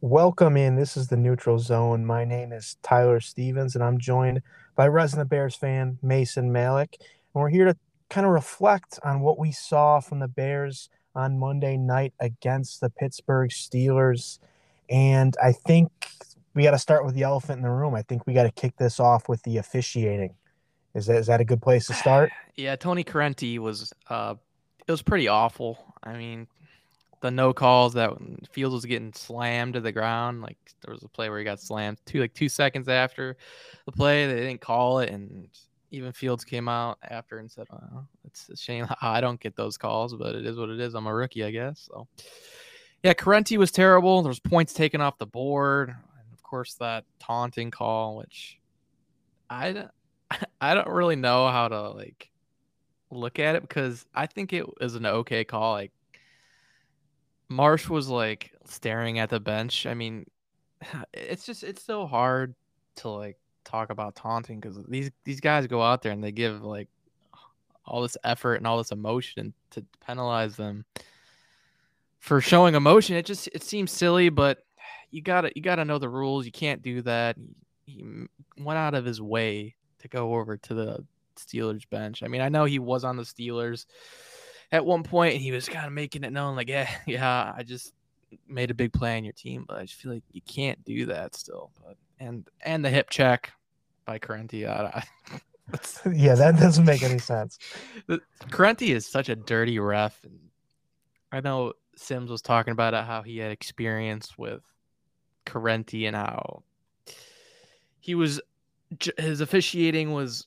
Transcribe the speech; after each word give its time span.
Welcome 0.00 0.56
in. 0.56 0.74
This 0.74 0.96
is 0.96 1.06
the 1.06 1.16
Neutral 1.16 1.60
Zone. 1.60 2.04
My 2.04 2.24
name 2.24 2.52
is 2.52 2.76
Tyler 2.82 3.20
Stevens, 3.20 3.76
and 3.76 3.84
I'm 3.84 3.98
joined 3.98 4.42
by 4.74 4.88
resident 4.88 5.30
Bears 5.30 5.54
fan 5.54 5.98
Mason 6.02 6.50
Malik. 6.50 6.96
And 7.00 7.40
we're 7.40 7.50
here 7.50 7.66
to 7.66 7.76
kind 8.10 8.26
of 8.26 8.32
reflect 8.32 8.98
on 9.04 9.20
what 9.20 9.38
we 9.38 9.52
saw 9.52 10.00
from 10.00 10.18
the 10.18 10.26
Bears 10.26 10.88
on 11.14 11.38
Monday 11.38 11.76
night 11.76 12.12
against 12.18 12.80
the 12.80 12.90
Pittsburgh 12.90 13.50
Steelers. 13.50 14.40
And 14.90 15.36
I 15.40 15.52
think 15.52 15.92
we 16.54 16.64
got 16.64 16.72
to 16.72 16.78
start 16.78 17.04
with 17.04 17.14
the 17.14 17.22
elephant 17.22 17.58
in 17.58 17.62
the 17.62 17.70
room. 17.70 17.94
I 17.94 18.02
think 18.02 18.26
we 18.26 18.34
got 18.34 18.42
to 18.42 18.50
kick 18.50 18.76
this 18.78 18.98
off 18.98 19.28
with 19.28 19.44
the 19.44 19.58
officiating. 19.58 20.34
Is 20.94 21.06
that 21.06 21.16
is 21.16 21.26
that 21.26 21.40
a 21.40 21.44
good 21.44 21.62
place 21.62 21.86
to 21.86 21.94
start? 21.94 22.30
Yeah, 22.54 22.76
Tony 22.76 23.02
Corrente 23.02 23.58
was 23.58 23.94
uh 24.10 24.34
it 24.86 24.90
was 24.90 25.00
pretty 25.00 25.26
awful. 25.26 25.78
I 26.02 26.18
mean, 26.18 26.46
the 27.22 27.30
no 27.30 27.54
calls 27.54 27.94
that 27.94 28.12
Fields 28.52 28.74
was 28.74 28.84
getting 28.84 29.14
slammed 29.14 29.72
to 29.72 29.80
the 29.80 29.90
ground. 29.90 30.42
Like 30.42 30.58
there 30.84 30.92
was 30.92 31.02
a 31.02 31.08
play 31.08 31.30
where 31.30 31.38
he 31.38 31.46
got 31.46 31.60
slammed 31.60 31.98
two 32.04 32.20
like 32.20 32.34
two 32.34 32.50
seconds 32.50 32.88
after 32.88 33.38
the 33.86 33.92
play. 33.92 34.26
They 34.26 34.40
didn't 34.40 34.60
call 34.60 34.98
it, 34.98 35.08
and 35.08 35.48
even 35.92 36.12
Fields 36.12 36.44
came 36.44 36.68
out 36.68 36.98
after 37.02 37.38
and 37.38 37.50
said, 37.50 37.68
well, 37.70 38.06
"It's 38.26 38.50
a 38.50 38.56
shame 38.56 38.86
I 39.00 39.22
don't 39.22 39.40
get 39.40 39.56
those 39.56 39.78
calls, 39.78 40.14
but 40.14 40.34
it 40.34 40.44
is 40.44 40.58
what 40.58 40.68
it 40.68 40.78
is. 40.78 40.94
I'm 40.94 41.06
a 41.06 41.14
rookie, 41.14 41.42
I 41.42 41.52
guess." 41.52 41.88
So 41.90 42.06
yeah, 43.02 43.14
Corrente 43.14 43.56
was 43.56 43.72
terrible. 43.72 44.22
There 44.22 44.28
was 44.28 44.40
points 44.40 44.74
taken 44.74 45.00
off 45.00 45.16
the 45.16 45.26
board, 45.26 45.88
and 45.88 46.32
of 46.34 46.42
course 46.42 46.74
that 46.74 47.04
taunting 47.18 47.70
call, 47.70 48.16
which 48.16 48.58
I 49.48 49.86
I 50.60 50.74
don't 50.74 50.88
really 50.88 51.16
know 51.16 51.48
how 51.48 51.68
to 51.68 51.90
like 51.90 52.30
look 53.10 53.38
at 53.38 53.56
it 53.56 53.62
because 53.62 54.06
I 54.14 54.26
think 54.26 54.52
it 54.52 54.66
was 54.80 54.94
an 54.94 55.06
okay 55.06 55.44
call. 55.44 55.72
Like 55.72 55.92
Marsh 57.48 57.88
was 57.88 58.08
like 58.08 58.52
staring 58.64 59.18
at 59.18 59.30
the 59.30 59.40
bench. 59.40 59.86
I 59.86 59.94
mean, 59.94 60.26
it's 61.12 61.46
just 61.46 61.62
it's 61.62 61.82
so 61.82 62.06
hard 62.06 62.54
to 62.96 63.08
like 63.08 63.38
talk 63.64 63.90
about 63.90 64.16
taunting 64.16 64.60
because 64.60 64.78
these 64.88 65.10
these 65.24 65.40
guys 65.40 65.66
go 65.66 65.82
out 65.82 66.02
there 66.02 66.12
and 66.12 66.22
they 66.22 66.32
give 66.32 66.62
like 66.62 66.88
all 67.84 68.02
this 68.02 68.16
effort 68.24 68.54
and 68.56 68.66
all 68.66 68.78
this 68.78 68.92
emotion 68.92 69.52
to 69.70 69.84
penalize 70.04 70.56
them 70.56 70.84
for 72.18 72.40
showing 72.40 72.74
emotion. 72.74 73.16
It 73.16 73.26
just 73.26 73.48
it 73.48 73.62
seems 73.62 73.90
silly, 73.90 74.28
but 74.28 74.64
you 75.10 75.20
gotta 75.22 75.52
you 75.54 75.62
gotta 75.62 75.84
know 75.84 75.98
the 75.98 76.08
rules. 76.08 76.46
You 76.46 76.52
can't 76.52 76.82
do 76.82 77.02
that. 77.02 77.36
He 77.84 78.04
went 78.56 78.78
out 78.78 78.94
of 78.94 79.04
his 79.04 79.20
way 79.20 79.74
to 80.02 80.08
go 80.08 80.34
over 80.34 80.56
to 80.56 80.74
the 80.74 81.04
Steelers 81.36 81.88
bench. 81.88 82.22
I 82.22 82.28
mean, 82.28 82.40
I 82.40 82.48
know 82.48 82.64
he 82.64 82.78
was 82.78 83.04
on 83.04 83.16
the 83.16 83.22
Steelers 83.22 83.86
at 84.70 84.84
one 84.84 85.04
and 85.12 85.32
he 85.32 85.52
was 85.52 85.68
kind 85.68 85.86
of 85.86 85.92
making 85.92 86.24
it 86.24 86.32
known 86.32 86.56
like, 86.56 86.68
yeah, 86.68 86.90
yeah, 87.06 87.52
I 87.56 87.62
just 87.62 87.92
made 88.48 88.70
a 88.70 88.74
big 88.74 88.92
play 88.92 89.16
on 89.16 89.24
your 89.24 89.34
team, 89.34 89.64
but 89.68 89.78
I 89.78 89.82
just 89.82 89.94
feel 89.94 90.12
like 90.12 90.24
you 90.32 90.40
can't 90.42 90.82
do 90.84 91.06
that 91.06 91.34
still. 91.34 91.70
But 91.84 91.96
and 92.18 92.48
and 92.62 92.84
the 92.84 92.90
hip 92.90 93.10
check 93.10 93.52
by 94.06 94.18
Corrente, 94.18 94.66
yeah, 96.12 96.34
that 96.34 96.56
doesn't 96.58 96.84
make 96.84 97.02
any 97.02 97.18
sense. 97.18 97.58
Corrente 98.50 98.88
is 98.88 99.06
such 99.06 99.28
a 99.28 99.36
dirty 99.36 99.78
ref, 99.78 100.22
and 100.24 100.38
I 101.30 101.40
know 101.40 101.74
Sims 101.96 102.30
was 102.30 102.42
talking 102.42 102.72
about 102.72 102.94
it, 102.94 103.04
how 103.04 103.22
he 103.22 103.38
had 103.38 103.52
experience 103.52 104.36
with 104.38 104.62
Corrente 105.46 106.06
and 106.06 106.16
how 106.16 106.62
he 108.00 108.14
was 108.14 108.40
his 109.18 109.40
officiating 109.40 110.12
was 110.12 110.46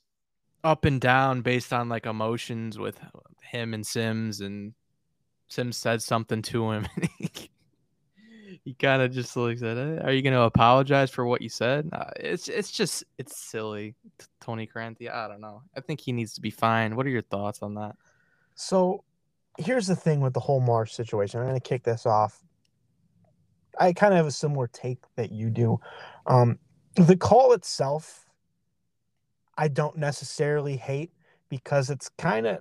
up 0.63 0.85
and 0.85 0.99
down 0.99 1.41
based 1.41 1.71
on 1.71 1.89
like 1.89 2.05
emotions 2.05 2.77
with 2.77 2.99
him 3.41 3.73
and 3.73 3.85
Sims, 3.85 4.41
and 4.41 4.73
Sims 5.47 5.77
said 5.77 6.01
something 6.01 6.41
to 6.43 6.71
him. 6.71 6.87
he 8.65 8.73
kind 8.73 9.01
of 9.01 9.11
just 9.11 9.35
like 9.37 9.59
said, 9.59 9.77
"Are 10.03 10.11
you 10.11 10.23
going 10.23 10.33
to 10.33 10.41
apologize 10.41 11.11
for 11.11 11.25
what 11.25 11.41
you 11.41 11.49
said?" 11.49 11.89
It's 12.17 12.47
it's 12.47 12.71
just 12.71 13.03
it's 13.17 13.37
silly, 13.37 13.95
Tony 14.41 14.67
Corrente. 14.67 15.11
I 15.11 15.27
don't 15.27 15.41
know. 15.41 15.61
I 15.77 15.81
think 15.81 16.01
he 16.01 16.11
needs 16.11 16.33
to 16.33 16.41
be 16.41 16.49
fined. 16.49 16.97
What 16.97 17.05
are 17.05 17.11
your 17.11 17.21
thoughts 17.21 17.61
on 17.61 17.75
that? 17.75 17.95
So, 18.55 19.03
here's 19.57 19.87
the 19.87 19.95
thing 19.95 20.19
with 20.19 20.33
the 20.33 20.39
whole 20.39 20.61
Marsh 20.61 20.93
situation. 20.93 21.39
I'm 21.39 21.47
going 21.47 21.59
to 21.59 21.67
kick 21.67 21.83
this 21.83 22.05
off. 22.05 22.41
I 23.79 23.93
kind 23.93 24.13
of 24.13 24.17
have 24.17 24.25
a 24.25 24.31
similar 24.31 24.67
take 24.67 24.99
that 25.15 25.31
you 25.31 25.49
do. 25.49 25.79
Um, 26.25 26.57
the 26.95 27.17
call 27.17 27.53
itself, 27.53 28.24
I 29.57 29.67
don't 29.67 29.97
necessarily 29.97 30.77
hate 30.77 31.11
because 31.49 31.89
it's 31.89 32.09
kind 32.17 32.47
of 32.47 32.59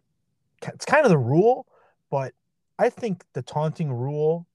it's 0.63 0.85
kind 0.85 1.05
of 1.05 1.11
the 1.11 1.19
rule, 1.19 1.67
but 2.11 2.33
I 2.79 2.89
think 2.89 3.23
the 3.35 3.43
taunting 3.43 3.93
rule 3.93 4.47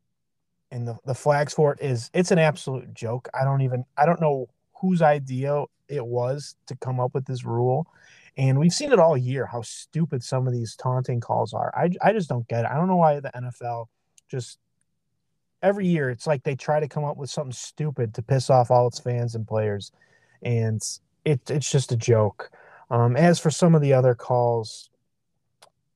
and 0.72 0.88
the, 0.88 0.98
the 1.06 1.14
flags 1.14 1.54
for 1.54 1.74
it 1.74 1.80
is 1.82 2.10
it's 2.14 2.32
an 2.32 2.40
absolute 2.40 2.94
joke. 2.94 3.28
I 3.34 3.44
don't 3.44 3.62
even 3.62 3.86
I 3.98 4.06
don't 4.06 4.22
know 4.22 4.48
whose 4.80 5.02
idea 5.02 5.66
it 5.88 6.06
was 6.06 6.56
to 6.68 6.76
come 6.76 7.00
up 7.00 7.14
with 7.14 7.26
this 7.26 7.44
rule. 7.44 7.88
And 8.38 8.58
we've 8.60 8.72
seen 8.72 8.94
it 8.94 9.00
all 9.00 9.18
year 9.18 9.46
how 9.46 9.62
stupid 9.64 10.24
some 10.24 10.48
of 10.48 10.54
these 10.54 10.76
taunting 10.76 11.20
calls 11.20 11.54
are. 11.54 11.74
I, 11.76 11.90
I 12.02 12.14
just 12.14 12.30
don't 12.30 12.48
get 12.48 12.64
it. 12.64 12.72
I 12.72 12.76
don't 12.76 12.88
know 12.88 12.96
why 12.96 13.20
the 13.20 13.32
NFL 13.36 13.88
just 14.30 14.60
every 15.62 15.88
year 15.88 16.10
it's 16.10 16.26
like 16.26 16.44
they 16.44 16.56
try 16.56 16.80
to 16.80 16.88
come 16.88 17.04
up 17.04 17.18
with 17.18 17.30
something 17.30 17.52
stupid 17.52 18.14
to 18.14 18.22
piss 18.22 18.50
off 18.50 18.72
all 18.72 18.88
its 18.88 19.00
fans 19.00 19.36
and 19.36 19.48
players. 19.48 19.92
And 20.42 20.82
it, 21.26 21.50
it's 21.50 21.72
just 21.72 21.92
a 21.92 21.98
joke. 21.98 22.52
Um, 22.90 23.16
as 23.16 23.40
for 23.40 23.52
some 23.52 23.76
of 23.76 23.82
the 23.82 23.94
other 23.94 24.16
calls, 24.16 24.90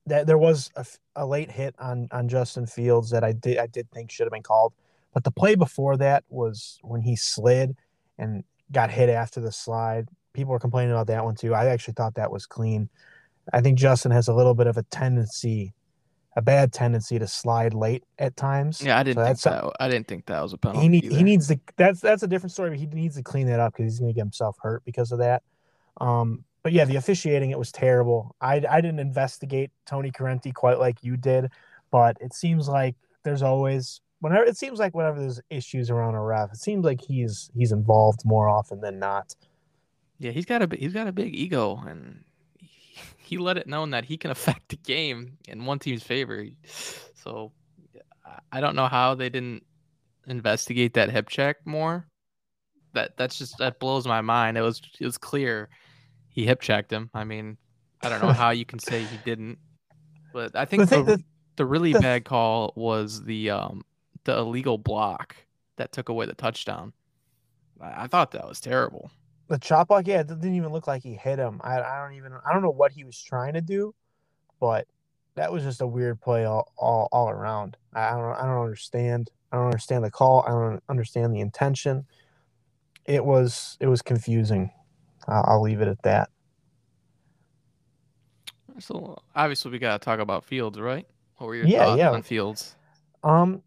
that 0.06 0.26
there 0.26 0.38
was 0.38 0.70
a, 0.76 0.86
a, 1.16 1.26
late 1.26 1.50
hit 1.50 1.74
on 1.78 2.08
on 2.12 2.28
Justin 2.28 2.66
Fields 2.66 3.10
that 3.10 3.24
I 3.24 3.32
did 3.32 3.58
I 3.58 3.66
did 3.66 3.90
think 3.90 4.10
should 4.10 4.24
have 4.24 4.32
been 4.32 4.42
called, 4.42 4.74
but 5.12 5.24
the 5.24 5.30
play 5.30 5.54
before 5.54 5.96
that 5.96 6.24
was 6.28 6.78
when 6.82 7.00
he 7.00 7.16
slid 7.16 7.76
and 8.18 8.44
got 8.70 8.90
hit 8.90 9.08
after 9.08 9.40
the 9.40 9.52
slide. 9.52 10.08
People 10.32 10.52
were 10.52 10.58
complaining 10.58 10.92
about 10.92 11.06
that 11.06 11.24
one 11.24 11.34
too. 11.34 11.54
I 11.54 11.66
actually 11.66 11.94
thought 11.94 12.14
that 12.14 12.30
was 12.30 12.46
clean. 12.46 12.88
I 13.52 13.60
think 13.60 13.78
Justin 13.78 14.10
has 14.10 14.28
a 14.28 14.34
little 14.34 14.54
bit 14.54 14.66
of 14.66 14.76
a 14.76 14.82
tendency, 14.84 15.74
a 16.36 16.42
bad 16.42 16.72
tendency 16.72 17.18
to 17.18 17.26
slide 17.26 17.74
late 17.74 18.04
at 18.18 18.36
times. 18.36 18.82
Yeah, 18.82 18.98
I 18.98 19.02
didn't 19.02 19.36
so 19.36 19.50
think 19.50 19.62
that. 19.62 19.72
I 19.80 19.88
didn't 19.88 20.08
think 20.08 20.26
that 20.26 20.42
was 20.42 20.52
a 20.52 20.58
penalty. 20.58 20.82
He, 20.82 20.88
need, 20.88 21.04
he 21.04 21.22
needs 21.22 21.48
to. 21.48 21.58
That's 21.76 22.00
that's 22.00 22.22
a 22.22 22.28
different 22.28 22.52
story. 22.52 22.70
But 22.70 22.78
he 22.78 22.86
needs 22.86 23.16
to 23.16 23.22
clean 23.22 23.46
that 23.46 23.60
up 23.60 23.72
because 23.72 23.92
he's 23.92 24.00
going 24.00 24.12
to 24.12 24.14
get 24.14 24.22
himself 24.22 24.56
hurt 24.60 24.84
because 24.84 25.12
of 25.12 25.18
that. 25.18 25.42
Um, 26.00 26.44
but 26.62 26.72
yeah, 26.72 26.84
the 26.84 26.96
officiating 26.96 27.50
it 27.50 27.58
was 27.58 27.70
terrible. 27.70 28.34
I 28.40 28.62
I 28.68 28.80
didn't 28.80 28.98
investigate 28.98 29.70
Tony 29.86 30.10
Corrente 30.10 30.52
quite 30.54 30.78
like 30.78 31.02
you 31.02 31.16
did, 31.16 31.50
but 31.90 32.16
it 32.20 32.34
seems 32.34 32.68
like 32.68 32.96
there's 33.22 33.42
always 33.42 34.00
whenever 34.20 34.44
it 34.44 34.56
seems 34.56 34.78
like 34.78 34.94
whenever 34.94 35.20
there's 35.20 35.40
issues 35.50 35.90
around 35.90 36.14
a 36.14 36.20
ref, 36.20 36.52
it 36.52 36.58
seems 36.58 36.84
like 36.84 37.00
he's 37.00 37.50
he's 37.54 37.72
involved 37.72 38.22
more 38.24 38.48
often 38.48 38.80
than 38.80 38.98
not. 38.98 39.34
Yeah, 40.18 40.30
he's 40.30 40.46
got 40.46 40.62
a 40.62 40.76
he's 40.76 40.94
got 40.94 41.06
a 41.06 41.12
big 41.12 41.34
ego, 41.34 41.82
and 41.86 42.24
he, 43.24 43.38
let 43.38 43.56
it 43.56 43.66
known 43.66 43.90
that 43.90 44.04
he 44.04 44.16
can 44.16 44.30
affect 44.30 44.68
the 44.68 44.76
game 44.76 45.38
in 45.48 45.64
one 45.64 45.78
team's 45.78 46.02
favor. 46.02 46.46
So 47.14 47.52
I 48.52 48.60
don't 48.60 48.76
know 48.76 48.86
how 48.86 49.14
they 49.14 49.28
didn't 49.28 49.64
investigate 50.26 50.94
that 50.94 51.10
hip 51.10 51.28
check 51.28 51.66
more. 51.66 52.06
That 52.92 53.16
that's 53.16 53.38
just 53.38 53.58
that 53.58 53.80
blows 53.80 54.06
my 54.06 54.20
mind. 54.20 54.56
It 54.56 54.62
was 54.62 54.80
it 55.00 55.04
was 55.04 55.18
clear 55.18 55.68
he 56.28 56.46
hip 56.46 56.60
checked 56.60 56.92
him. 56.92 57.10
I 57.12 57.24
mean, 57.24 57.56
I 58.02 58.08
don't 58.08 58.22
know 58.22 58.32
how 58.32 58.50
you 58.50 58.64
can 58.64 58.78
say 58.78 59.02
he 59.02 59.16
didn't, 59.24 59.58
but 60.32 60.54
I 60.54 60.64
think 60.64 60.88
the, 60.88 61.02
the, 61.02 61.24
the 61.56 61.66
really 61.66 61.92
the, 61.92 62.00
bad 62.00 62.24
call 62.24 62.72
was 62.76 63.24
the 63.24 63.50
um 63.50 63.84
the 64.24 64.36
illegal 64.38 64.78
block 64.78 65.36
that 65.76 65.92
took 65.92 66.08
away 66.08 66.26
the 66.26 66.34
touchdown. 66.34 66.92
I, 67.80 68.04
I 68.04 68.06
thought 68.06 68.30
that 68.32 68.46
was 68.46 68.60
terrible. 68.60 69.10
The 69.48 69.58
chop 69.58 69.88
block, 69.88 70.06
yeah, 70.06 70.20
it 70.20 70.28
didn't 70.28 70.54
even 70.54 70.72
look 70.72 70.86
like 70.86 71.02
he 71.02 71.14
hit 71.14 71.38
him. 71.38 71.60
I, 71.62 71.80
I 71.80 72.02
don't 72.02 72.16
even 72.16 72.32
I 72.46 72.52
don't 72.52 72.62
know 72.62 72.70
what 72.70 72.92
he 72.92 73.04
was 73.04 73.20
trying 73.20 73.54
to 73.54 73.60
do, 73.60 73.94
but 74.58 74.86
that 75.34 75.52
was 75.52 75.62
just 75.62 75.80
a 75.80 75.86
weird 75.86 76.20
play 76.20 76.44
all, 76.44 76.72
all, 76.78 77.08
all 77.12 77.28
around. 77.28 77.76
I 77.94 78.10
don't 78.10 78.34
I 78.34 78.46
don't 78.46 78.62
understand. 78.62 79.30
I 79.52 79.56
don't 79.56 79.66
understand 79.66 80.04
the 80.04 80.10
call. 80.10 80.44
I 80.46 80.50
don't 80.50 80.82
understand 80.88 81.34
the 81.34 81.40
intention. 81.40 82.06
It 83.04 83.24
was 83.24 83.76
it 83.80 83.86
was 83.86 84.00
confusing. 84.00 84.70
I'll, 85.28 85.44
I'll 85.46 85.62
leave 85.62 85.80
it 85.80 85.88
at 85.88 86.02
that. 86.02 86.30
So 88.78 89.18
obviously 89.36 89.70
we 89.70 89.78
gotta 89.78 90.02
talk 90.02 90.20
about 90.20 90.44
Fields, 90.44 90.80
right? 90.80 91.06
What 91.36 91.46
were 91.48 91.54
your 91.54 91.66
yeah, 91.66 91.84
thoughts 91.84 91.98
yeah. 91.98 92.10
on 92.10 92.22
Fields? 92.22 92.76
Um, 93.22 93.62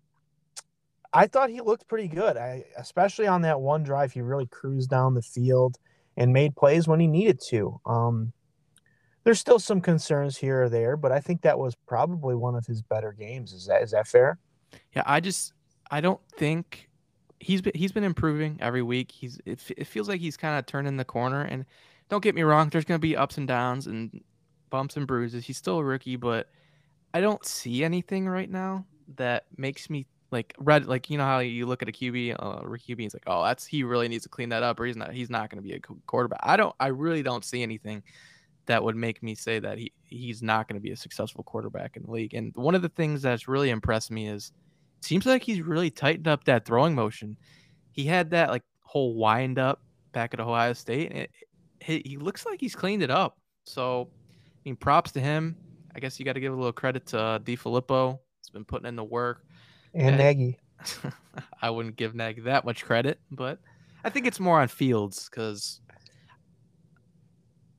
I 1.18 1.26
thought 1.26 1.50
he 1.50 1.62
looked 1.62 1.88
pretty 1.88 2.08
good. 2.08 2.38
I 2.38 2.64
especially 2.78 3.26
on 3.26 3.42
that 3.42 3.60
one 3.60 3.82
drive, 3.82 4.12
he 4.12 4.22
really 4.22 4.46
cruised 4.46 4.92
down 4.92 5.16
the 5.16 5.24
field 5.24 5.78
and 6.16 6.32
made 6.32 6.56
plays 6.56 6.88
when 6.88 7.00
he 7.00 7.08
needed 7.08 7.42
to. 7.50 7.82
Um, 7.88 8.34
there's 9.24 9.40
still 9.40 9.58
some 9.58 9.82
concerns 9.82 10.38
here 10.38 10.66
or 10.66 10.70
there, 10.70 10.96
but 10.96 11.12
I 11.12 11.20
think 11.20 11.42
that 11.42 11.58
was 11.58 11.74
probably 11.88 12.36
one 12.36 12.54
of 12.54 12.68
his 12.68 12.84
better 12.84 13.14
games. 13.14 13.52
Is 13.52 13.66
that 13.66 13.82
is 13.82 13.92
that 13.92 14.06
fair? 14.06 14.38
Yeah, 14.96 15.02
I 15.08 15.20
just 15.20 15.54
I 15.90 16.02
don't 16.02 16.22
think 16.36 16.88
he's 17.40 17.64
been 17.64 17.74
he's 17.74 17.92
been 17.92 18.04
improving 18.04 18.60
every 18.62 18.84
week. 18.84 19.12
He's 19.12 19.40
it, 19.44 19.60
it 19.76 19.88
feels 19.88 20.08
like 20.08 20.22
he's 20.22 20.38
kind 20.38 20.60
of 20.60 20.68
turning 20.68 20.98
the 20.98 21.06
corner. 21.06 21.42
And 21.42 21.66
don't 22.10 22.24
get 22.24 22.36
me 22.36 22.44
wrong, 22.44 22.70
there's 22.70 22.86
going 22.86 23.02
to 23.02 23.08
be 23.08 23.18
ups 23.18 23.40
and 23.40 23.48
downs, 23.48 23.88
and 23.88 24.22
bumps 24.70 24.96
and 24.96 25.08
bruises. 25.08 25.46
He's 25.46 25.58
still 25.58 25.80
a 25.80 25.84
rookie, 25.84 26.16
but 26.16 26.48
I 27.12 27.22
don't 27.22 27.44
see 27.44 27.84
anything 27.84 28.30
right 28.30 28.52
now 28.52 28.86
that 29.16 29.46
makes 29.58 29.90
me 29.90 30.06
like 30.32 30.54
red. 30.60 30.86
Like 30.86 31.10
you 31.10 31.18
know 31.18 31.24
how 31.24 31.40
you 31.40 31.66
look 31.66 31.82
at 31.82 31.90
a 31.90 31.92
QB, 31.92 32.36
uh, 32.40 32.68
rookie 32.68 32.96
QB, 32.96 33.06
it's 33.06 33.16
like, 33.16 33.24
oh, 33.28 33.44
that's 33.44 33.66
he 33.66 33.84
really 33.84 34.08
needs 34.08 34.24
to 34.24 34.30
clean 34.30 34.50
that 34.50 34.64
up, 34.64 34.80
or 34.80 34.86
he's 34.86 34.96
not. 34.96 35.14
He's 35.14 35.30
not 35.30 35.50
going 35.50 35.62
to 35.62 35.68
be 35.68 35.76
a 35.76 35.80
quarterback. 36.06 36.40
I 36.44 36.58
don't. 36.58 36.76
I 36.80 36.88
really 36.88 37.24
don't 37.24 37.46
see 37.46 37.64
anything 37.64 38.04
that 38.68 38.84
would 38.84 38.96
make 38.96 39.24
me 39.24 39.34
say 39.34 39.60
that 39.60 39.78
he 39.78 39.92
he's 40.04 40.44
not 40.44 40.68
going 40.68 40.76
to 40.76 40.84
be 40.84 40.92
a 40.92 40.98
successful 40.98 41.44
quarterback 41.44 41.98
in 41.98 42.04
the 42.04 42.12
league. 42.12 42.34
And 42.34 42.52
one 42.56 42.76
of 42.76 42.82
the 42.82 42.90
things 42.90 43.22
that's 43.22 43.48
really 43.48 43.70
impressed 43.70 44.12
me 44.12 44.28
is 44.28 44.52
seems 45.02 45.26
like 45.26 45.44
he's 45.44 45.62
really 45.62 45.90
tightened 45.90 46.28
up 46.28 46.44
that 46.46 46.66
throwing 46.66 46.94
motion. 46.94 47.38
He 47.92 48.06
had 48.06 48.30
that 48.32 48.50
like 48.50 48.64
whole 48.82 49.16
wind 49.16 49.58
up 49.58 49.82
back 50.12 50.34
at 50.34 50.40
Ohio 50.40 50.74
State, 50.74 51.12
and 51.12 51.20
it, 51.22 51.32
it, 51.80 52.08
he 52.08 52.18
looks 52.18 52.46
like 52.46 52.60
he's 52.60 52.76
cleaned 52.76 53.04
it 53.04 53.12
up. 53.12 53.38
So, 53.64 54.10
I 54.12 54.60
mean, 54.66 54.76
props 54.76 55.12
to 55.14 55.20
him. 55.20 55.56
I 55.96 56.00
guess 56.00 56.20
you 56.20 56.26
got 56.26 56.34
to 56.34 56.40
give 56.40 56.54
a 56.54 56.56
little 56.56 56.74
credit 56.74 57.08
to 57.08 57.20
uh, 57.20 57.40
DeFilippo. 57.40 58.20
He's 58.42 58.50
been 58.52 58.66
putting 58.66 58.88
in 58.88 58.96
the 58.96 59.04
work. 59.04 59.47
And, 59.94 60.18
Nagy. 60.18 60.58
I 61.62 61.70
wouldn't 61.70 61.96
give 61.96 62.16
Nagy 62.16 62.42
that 62.42 62.66
much 62.66 62.86
credit, 62.86 63.20
but 63.32 63.60
I 64.04 64.10
think 64.10 64.28
it's 64.28 64.40
more 64.40 64.60
on 64.60 64.68
Fields 64.68 65.30
because 65.30 65.82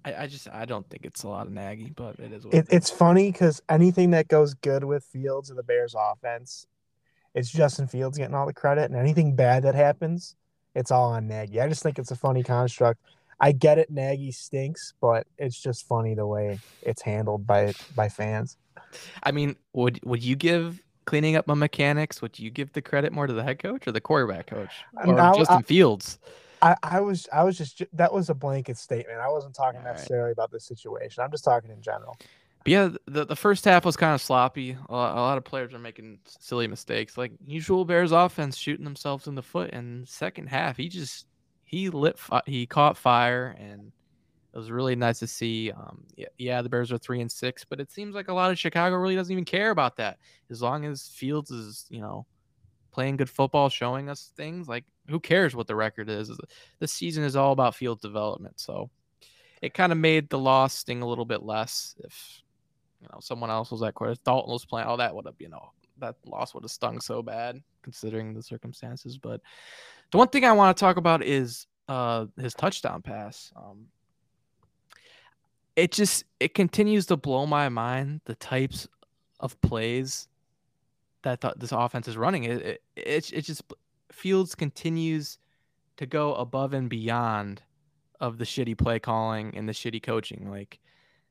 I, 0.04 0.22
I, 0.22 0.26
just 0.26 0.48
I 0.48 0.64
don't 0.64 0.88
think 0.88 1.04
it's 1.04 1.22
a 1.22 1.28
lot 1.28 1.46
of 1.46 1.52
Nagy, 1.52 1.92
but 1.94 2.18
it 2.18 2.32
is. 2.32 2.44
It, 2.52 2.66
it's 2.70 2.90
funny 2.90 3.30
because 3.30 3.60
anything 3.68 4.10
that 4.10 4.28
goes 4.28 4.54
good 4.54 4.84
with 4.84 5.04
Fields 5.04 5.50
and 5.50 5.58
the 5.58 5.62
Bears 5.62 5.94
offense, 5.98 6.66
it's 7.34 7.50
Justin 7.50 7.86
Fields 7.86 8.18
getting 8.18 8.34
all 8.34 8.46
the 8.46 8.52
credit, 8.52 8.90
and 8.90 8.96
anything 8.96 9.36
bad 9.36 9.64
that 9.64 9.74
happens, 9.74 10.36
it's 10.74 10.90
all 10.90 11.12
on 11.12 11.26
Nagy. 11.28 11.60
I 11.60 11.68
just 11.68 11.82
think 11.82 11.98
it's 11.98 12.10
a 12.10 12.16
funny 12.16 12.42
construct. 12.42 13.00
I 13.40 13.52
get 13.52 13.78
it, 13.78 13.90
Nagy 13.90 14.32
stinks, 14.32 14.94
but 15.00 15.26
it's 15.36 15.60
just 15.60 15.86
funny 15.86 16.14
the 16.14 16.26
way 16.26 16.58
it's 16.82 17.02
handled 17.02 17.46
by 17.46 17.74
by 17.94 18.08
fans. 18.08 18.56
I 19.22 19.32
mean, 19.32 19.56
would 19.72 20.00
would 20.04 20.22
you 20.22 20.36
give 20.36 20.82
cleaning 21.08 21.36
up 21.36 21.46
my 21.46 21.54
mechanics? 21.54 22.20
Would 22.20 22.38
you 22.38 22.50
give 22.50 22.72
the 22.72 22.82
credit 22.82 23.12
more 23.12 23.26
to 23.26 23.32
the 23.32 23.42
head 23.42 23.58
coach 23.58 23.86
or 23.86 23.92
the 23.92 24.00
quarterback 24.00 24.46
coach 24.46 24.70
or 25.04 25.14
now, 25.14 25.34
Justin 25.34 25.58
I, 25.58 25.62
Fields? 25.62 26.18
I, 26.60 26.76
I 26.82 27.00
was 27.00 27.28
I 27.32 27.44
was 27.44 27.56
just 27.56 27.82
that 27.92 28.12
was 28.12 28.30
a 28.30 28.34
blanket 28.34 28.76
statement. 28.76 29.18
I 29.20 29.28
wasn't 29.28 29.54
talking 29.54 29.80
All 29.80 29.86
necessarily 29.86 30.26
right. 30.26 30.32
about 30.32 30.50
this 30.50 30.64
situation. 30.64 31.22
I'm 31.22 31.30
just 31.30 31.44
talking 31.44 31.70
in 31.70 31.80
general. 31.80 32.16
But 32.64 32.72
yeah, 32.72 32.88
the, 33.06 33.24
the 33.24 33.36
first 33.36 33.64
half 33.64 33.84
was 33.84 33.96
kind 33.96 34.14
of 34.14 34.20
sloppy. 34.20 34.76
A 34.88 34.92
lot, 34.92 35.16
a 35.16 35.20
lot, 35.20 35.38
of 35.38 35.44
players 35.44 35.72
are 35.72 35.78
making 35.78 36.18
silly 36.26 36.66
mistakes, 36.66 37.16
like 37.16 37.32
usual 37.46 37.84
Bears 37.84 38.12
offense 38.12 38.56
shooting 38.56 38.84
themselves 38.84 39.28
in 39.28 39.36
the 39.36 39.42
foot. 39.42 39.70
And 39.72 40.06
second 40.08 40.48
half, 40.48 40.76
he 40.76 40.88
just 40.88 41.26
he 41.64 41.88
lit 41.88 42.18
he 42.46 42.66
caught 42.66 42.96
fire, 42.96 43.56
and 43.58 43.92
it 44.58 44.62
was 44.62 44.72
really 44.72 44.96
nice 44.96 45.20
to 45.20 45.28
see. 45.28 45.70
Um, 45.70 46.02
yeah, 46.16 46.26
yeah, 46.36 46.62
the 46.62 46.68
Bears 46.68 46.90
are 46.90 46.98
three 46.98 47.20
and 47.20 47.30
six, 47.30 47.64
but 47.64 47.78
it 47.78 47.92
seems 47.92 48.12
like 48.12 48.26
a 48.26 48.34
lot 48.34 48.50
of 48.50 48.58
Chicago 48.58 48.96
really 48.96 49.14
doesn't 49.14 49.30
even 49.30 49.44
care 49.44 49.70
about 49.70 49.96
that. 49.98 50.18
As 50.50 50.60
long 50.60 50.84
as 50.84 51.06
Fields 51.14 51.52
is, 51.52 51.86
you 51.90 52.00
know, 52.00 52.26
playing 52.90 53.18
good 53.18 53.30
football, 53.30 53.68
showing 53.68 54.08
us 54.08 54.32
things, 54.36 54.66
like 54.66 54.84
who 55.08 55.20
cares 55.20 55.54
what 55.54 55.68
the 55.68 55.76
record 55.76 56.10
is? 56.10 56.32
This 56.80 56.92
season 56.92 57.22
is 57.22 57.36
all 57.36 57.52
about 57.52 57.76
field 57.76 58.00
development, 58.00 58.58
so 58.58 58.90
it 59.62 59.74
kind 59.74 59.92
of 59.92 59.98
made 59.98 60.28
the 60.28 60.38
loss 60.40 60.74
sting 60.74 61.02
a 61.02 61.06
little 61.06 61.24
bit 61.24 61.44
less. 61.44 61.94
If 62.02 62.42
you 63.00 63.06
know 63.12 63.20
someone 63.20 63.50
else 63.50 63.70
was 63.70 63.84
at 63.84 63.94
quarter, 63.94 64.16
Dalton 64.24 64.52
was 64.52 64.64
playing, 64.64 64.88
oh, 64.88 64.96
that 64.96 65.14
would 65.14 65.26
have 65.26 65.36
you 65.38 65.50
know 65.50 65.70
that 65.98 66.16
loss 66.26 66.52
would 66.52 66.64
have 66.64 66.72
stung 66.72 67.00
so 67.00 67.22
bad 67.22 67.62
considering 67.82 68.34
the 68.34 68.42
circumstances. 68.42 69.18
But 69.18 69.40
the 70.10 70.18
one 70.18 70.28
thing 70.28 70.44
I 70.44 70.50
want 70.50 70.76
to 70.76 70.80
talk 70.80 70.96
about 70.96 71.22
is 71.22 71.68
uh, 71.88 72.26
his 72.36 72.54
touchdown 72.54 73.02
pass. 73.02 73.52
Um, 73.56 73.86
it 75.78 75.92
just 75.92 76.24
it 76.40 76.54
continues 76.54 77.06
to 77.06 77.16
blow 77.16 77.46
my 77.46 77.68
mind 77.68 78.20
the 78.24 78.34
types 78.34 78.88
of 79.38 79.58
plays 79.60 80.26
that 81.22 81.40
th- 81.40 81.54
this 81.56 81.70
offense 81.70 82.08
is 82.08 82.16
running. 82.16 82.44
It, 82.44 82.62
it 82.62 82.82
it 82.96 83.32
it 83.32 83.40
just 83.42 83.62
Fields 84.10 84.56
continues 84.56 85.38
to 85.96 86.06
go 86.06 86.34
above 86.34 86.74
and 86.74 86.90
beyond 86.90 87.62
of 88.18 88.38
the 88.38 88.44
shitty 88.44 88.76
play 88.76 88.98
calling 88.98 89.56
and 89.56 89.68
the 89.68 89.72
shitty 89.72 90.02
coaching. 90.02 90.50
Like, 90.50 90.80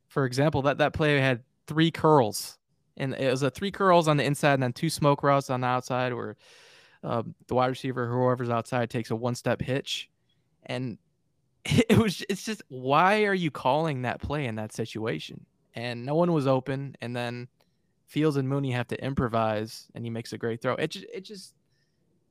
for 0.07 0.25
example, 0.25 0.61
that 0.61 0.77
that 0.77 0.93
play 0.93 1.19
had 1.19 1.43
three 1.67 1.91
curls, 1.91 2.57
and 2.95 3.13
it 3.15 3.29
was 3.29 3.43
a 3.43 3.49
three 3.49 3.71
curls 3.71 4.07
on 4.07 4.15
the 4.15 4.23
inside 4.23 4.53
and 4.53 4.63
then 4.63 4.71
two 4.71 4.89
smoke 4.89 5.23
routes 5.23 5.49
on 5.49 5.59
the 5.59 5.67
outside, 5.67 6.13
where 6.13 6.37
uh, 7.03 7.23
the 7.47 7.55
wide 7.55 7.67
receiver, 7.67 8.07
whoever's 8.07 8.49
outside, 8.49 8.89
takes 8.89 9.11
a 9.11 9.15
one 9.15 9.35
step 9.35 9.61
hitch, 9.61 10.09
and 10.67 10.97
it 11.89 11.97
was 11.97 12.23
it's 12.29 12.43
just 12.43 12.61
why 12.69 13.23
are 13.25 13.33
you 13.33 13.51
calling 13.51 14.03
that 14.03 14.21
play 14.21 14.45
in 14.45 14.55
that 14.55 14.73
situation? 14.73 15.45
And 15.75 16.05
no 16.05 16.15
one 16.15 16.33
was 16.33 16.47
open, 16.47 16.95
and 17.01 17.15
then 17.15 17.47
Fields 18.07 18.37
and 18.37 18.47
Mooney 18.47 18.71
have 18.71 18.87
to 18.87 19.03
improvise, 19.03 19.87
and 19.93 20.03
he 20.03 20.09
makes 20.09 20.33
a 20.33 20.37
great 20.37 20.61
throw. 20.61 20.75
It 20.75 20.91
just 20.91 21.05
it 21.13 21.21
just 21.21 21.53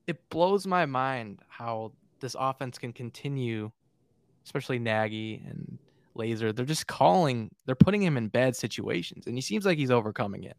it 0.07 0.29
blows 0.31 0.67
my 0.67 0.87
mind 0.87 1.41
how 1.49 1.93
this 2.21 2.35
offense 2.39 2.79
can 2.79 2.93
continue, 2.93 3.71
especially 4.45 4.79
Nagy 4.79 5.43
and 5.47 5.79
Lazor. 6.17 6.55
They're 6.55 6.65
just 6.65 6.87
calling, 6.87 7.51
they're 7.67 7.75
putting 7.75 8.03
him 8.03 8.17
in 8.17 8.29
bad 8.29 8.57
situations, 8.57 9.27
and 9.27 9.37
he 9.37 9.43
seems 9.43 9.67
like 9.67 9.79
he's 9.79 9.91
overcoming 9.91 10.45
it. 10.45 10.57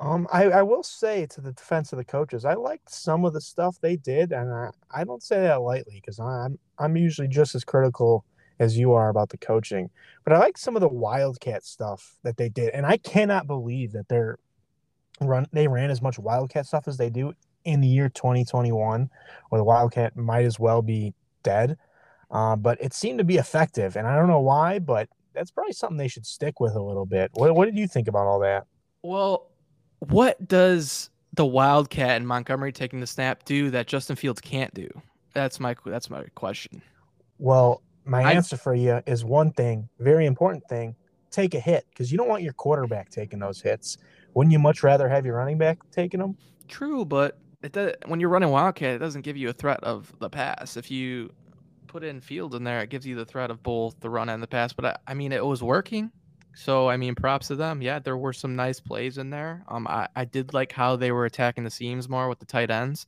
Um, 0.00 0.26
I, 0.32 0.44
I 0.44 0.62
will 0.62 0.82
say 0.82 1.26
to 1.26 1.42
the 1.42 1.52
defense 1.52 1.92
of 1.92 1.98
the 1.98 2.04
coaches, 2.04 2.46
I 2.46 2.54
liked 2.54 2.90
some 2.90 3.26
of 3.26 3.34
the 3.34 3.40
stuff 3.40 3.78
they 3.80 3.96
did, 3.96 4.32
and 4.32 4.50
I, 4.50 4.70
I 4.90 5.04
don't 5.04 5.22
say 5.22 5.42
that 5.42 5.60
lightly 5.60 5.96
because 5.96 6.18
I'm 6.18 6.58
I'm 6.78 6.96
usually 6.96 7.28
just 7.28 7.54
as 7.54 7.64
critical 7.64 8.24
as 8.58 8.78
you 8.78 8.92
are 8.92 9.10
about 9.10 9.28
the 9.28 9.38
coaching. 9.38 9.90
But 10.24 10.32
I 10.32 10.38
like 10.38 10.56
some 10.56 10.74
of 10.74 10.80
the 10.80 10.88
wildcat 10.88 11.64
stuff 11.64 12.16
that 12.22 12.38
they 12.38 12.48
did, 12.48 12.70
and 12.70 12.86
I 12.86 12.96
cannot 12.96 13.46
believe 13.46 13.92
that 13.92 14.08
they're 14.08 14.38
run 15.20 15.46
they 15.52 15.68
ran 15.68 15.90
as 15.90 16.00
much 16.00 16.18
wildcat 16.18 16.66
stuff 16.66 16.88
as 16.88 16.96
they 16.96 17.10
do 17.10 17.34
in 17.64 17.80
the 17.80 17.88
year 17.88 18.08
2021 18.08 19.10
where 19.48 19.58
the 19.58 19.64
wildcat 19.64 20.16
might 20.16 20.44
as 20.44 20.58
well 20.58 20.80
be 20.80 21.12
dead 21.42 21.76
uh, 22.30 22.56
but 22.56 22.80
it 22.80 22.94
seemed 22.94 23.18
to 23.18 23.24
be 23.24 23.36
effective 23.36 23.96
and 23.96 24.06
i 24.06 24.16
don't 24.16 24.28
know 24.28 24.40
why 24.40 24.78
but 24.78 25.08
that's 25.34 25.50
probably 25.50 25.72
something 25.72 25.98
they 25.98 26.08
should 26.08 26.24
stick 26.26 26.58
with 26.58 26.74
a 26.74 26.82
little 26.82 27.04
bit 27.04 27.30
what, 27.34 27.54
what 27.54 27.66
did 27.66 27.76
you 27.76 27.86
think 27.86 28.08
about 28.08 28.26
all 28.26 28.40
that 28.40 28.66
well 29.02 29.49
what 30.00 30.46
does 30.48 31.10
the 31.34 31.46
wildcat 31.46 32.16
and 32.16 32.26
montgomery 32.26 32.72
taking 32.72 33.00
the 33.00 33.06
snap 33.06 33.44
do 33.44 33.70
that 33.70 33.86
justin 33.86 34.16
fields 34.16 34.40
can't 34.40 34.74
do 34.74 34.88
that's 35.32 35.60
my 35.60 35.74
that's 35.86 36.10
my 36.10 36.24
question 36.34 36.82
well 37.38 37.82
my 38.04 38.22
I, 38.22 38.32
answer 38.32 38.56
for 38.56 38.74
you 38.74 39.00
is 39.06 39.24
one 39.24 39.52
thing 39.52 39.88
very 39.98 40.26
important 40.26 40.66
thing 40.68 40.94
take 41.30 41.54
a 41.54 41.60
hit 41.60 41.86
because 41.90 42.10
you 42.10 42.18
don't 42.18 42.28
want 42.28 42.42
your 42.42 42.52
quarterback 42.52 43.10
taking 43.10 43.38
those 43.38 43.60
hits 43.60 43.98
wouldn't 44.34 44.52
you 44.52 44.58
much 44.58 44.82
rather 44.82 45.08
have 45.08 45.26
your 45.26 45.36
running 45.36 45.58
back 45.58 45.78
taking 45.90 46.20
them? 46.20 46.36
True, 46.68 47.04
but 47.04 47.38
it 47.62 47.72
does, 47.72 47.94
when 48.06 48.20
you're 48.20 48.28
running 48.28 48.50
Wildcat, 48.50 48.94
it 48.94 48.98
doesn't 48.98 49.22
give 49.22 49.36
you 49.36 49.48
a 49.48 49.52
threat 49.52 49.82
of 49.82 50.12
the 50.20 50.30
pass. 50.30 50.76
If 50.76 50.90
you 50.90 51.32
put 51.88 52.04
in 52.04 52.20
Fields 52.20 52.54
in 52.54 52.64
there, 52.64 52.80
it 52.80 52.90
gives 52.90 53.06
you 53.06 53.16
the 53.16 53.24
threat 53.24 53.50
of 53.50 53.62
both 53.62 53.98
the 54.00 54.10
run 54.10 54.28
and 54.28 54.42
the 54.42 54.46
pass. 54.46 54.72
But 54.72 54.84
I, 54.84 54.96
I 55.08 55.14
mean, 55.14 55.32
it 55.32 55.44
was 55.44 55.62
working. 55.62 56.10
So 56.54 56.88
I 56.88 56.96
mean, 56.96 57.14
props 57.14 57.48
to 57.48 57.56
them. 57.56 57.82
Yeah, 57.82 57.98
there 57.98 58.16
were 58.16 58.32
some 58.32 58.56
nice 58.56 58.80
plays 58.80 59.18
in 59.18 59.30
there. 59.30 59.64
Um, 59.68 59.86
I, 59.86 60.08
I 60.16 60.24
did 60.24 60.52
like 60.52 60.72
how 60.72 60.96
they 60.96 61.12
were 61.12 61.24
attacking 61.24 61.64
the 61.64 61.70
seams 61.70 62.08
more 62.08 62.28
with 62.28 62.38
the 62.38 62.46
tight 62.46 62.70
ends. 62.70 63.06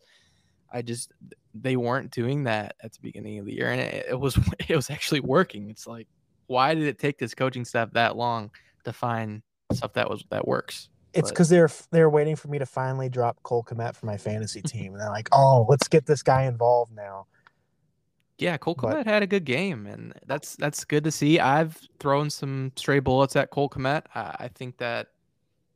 I 0.73 0.83
just 0.83 1.13
they 1.55 1.77
weren't 1.77 2.11
doing 2.11 2.45
that 2.45 2.77
at 2.83 2.93
the 2.93 2.99
beginning 3.03 3.39
of 3.39 3.47
the 3.47 3.55
year, 3.55 3.71
and 3.71 3.81
it, 3.81 4.07
it 4.11 4.21
was 4.21 4.39
it 4.69 4.77
was 4.77 4.91
actually 4.91 5.21
working. 5.21 5.71
It's 5.71 5.87
like, 5.87 6.09
why 6.47 6.75
did 6.75 6.85
it 6.85 6.99
take 6.99 7.19
this 7.19 7.35
coaching 7.35 7.65
staff 7.65 7.93
that 7.93 8.17
long 8.17 8.51
to 8.85 8.93
find 8.93 9.43
stuff 9.73 9.93
that 9.95 10.09
was 10.09 10.25
that 10.31 10.47
works? 10.47 10.89
It's 11.15 11.31
because 11.31 11.51
they're 11.51 11.71
they're 11.91 12.09
waiting 12.09 12.37
for 12.37 12.49
me 12.49 12.59
to 12.59 12.67
finally 12.67 13.11
drop 13.11 13.43
Cole 13.43 13.63
Kmet 13.65 13.97
for 13.97 14.07
my 14.07 14.17
fantasy 14.17 14.63
team, 14.67 14.93
and 14.93 15.01
they're 15.01 15.11
like, 15.11 15.29
"Oh, 15.33 15.67
let's 15.69 15.89
get 15.89 16.07
this 16.07 16.23
guy 16.23 16.45
involved 16.45 16.93
now." 16.95 17.27
Yeah, 18.43 18.57
Cole 18.57 18.75
Kmet 18.75 19.07
had 19.07 19.23
a 19.23 19.27
good 19.29 19.45
game, 19.45 19.87
and 19.87 20.13
that's 20.27 20.57
that's 20.57 20.85
good 20.85 21.05
to 21.05 21.13
see. 21.13 21.39
I've 21.39 21.81
thrown 22.01 22.29
some 22.29 22.73
stray 22.75 22.99
bullets 22.99 23.37
at 23.37 23.51
Cole 23.51 23.69
Kmet. 23.69 24.03
I, 24.17 24.37
I 24.41 24.49
think 24.49 24.79
that 24.79 25.11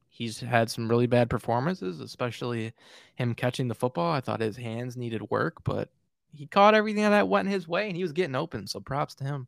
he's 0.09 0.41
had 0.41 0.69
some 0.69 0.89
really 0.89 1.07
bad 1.07 1.31
performances, 1.31 2.01
especially 2.01 2.73
him 3.15 3.35
catching 3.35 3.69
the 3.69 3.75
football. 3.77 4.11
I 4.13 4.21
thought 4.21 4.41
his 4.41 4.57
hands 4.57 4.97
needed 4.97 5.31
work, 5.31 5.63
but 5.63 5.91
he 6.35 6.47
caught 6.47 6.75
everything 6.75 7.05
that 7.05 7.29
went 7.29 7.49
his 7.49 7.69
way, 7.69 7.87
and 7.87 7.97
he 7.97 8.03
was 8.03 8.13
getting 8.13 8.35
open. 8.35 8.67
So 8.67 8.81
props 8.81 9.15
to 9.17 9.25
him. 9.25 9.47